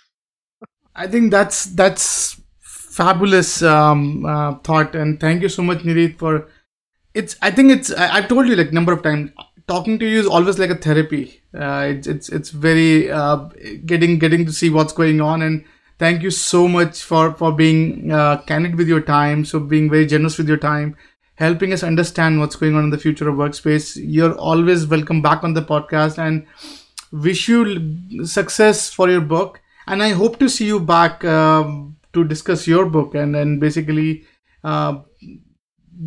[0.94, 6.48] I think that's that's fabulous um, uh, thought, and thank you so much, Nirit, for
[7.14, 7.36] it's.
[7.42, 7.92] I think it's.
[7.92, 9.30] I, I've told you like number of times.
[9.66, 11.40] Talking to you is always like a therapy.
[11.58, 13.48] Uh, it's it's it's very uh,
[13.86, 15.64] getting getting to see what's going on, and
[15.98, 20.06] thank you so much for for being uh, candid with your time, so being very
[20.06, 20.96] generous with your time,
[21.36, 24.00] helping us understand what's going on in the future of workspace.
[24.00, 26.46] You're always welcome back on the podcast, and
[27.12, 29.60] wish you success for your book.
[29.86, 34.24] And i hope to see you back um, to discuss your book and then basically
[34.62, 35.00] uh,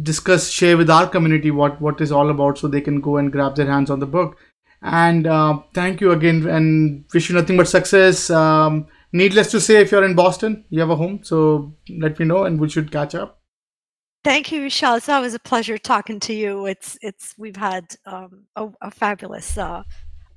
[0.01, 3.32] discuss share with our community what what is all about so they can go and
[3.32, 4.38] grab their hands on the book.
[4.82, 8.30] And uh, thank you again and wish you nothing but success.
[8.30, 12.25] Um, needless to say if you're in boston you have a home so let me
[12.25, 13.36] know and we should catch up
[14.24, 14.95] Thank you, Michelle.
[14.95, 16.65] It's always a pleasure talking to you.
[16.65, 19.84] It's it's we've had um, a, a fabulous uh,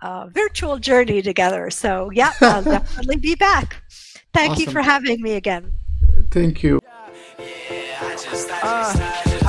[0.00, 1.70] uh, virtual journey together.
[1.70, 3.82] So yeah, I'll definitely be back.
[4.32, 5.72] Thank you for having me again.
[6.30, 6.80] thank you
[8.62, 9.06] Uh,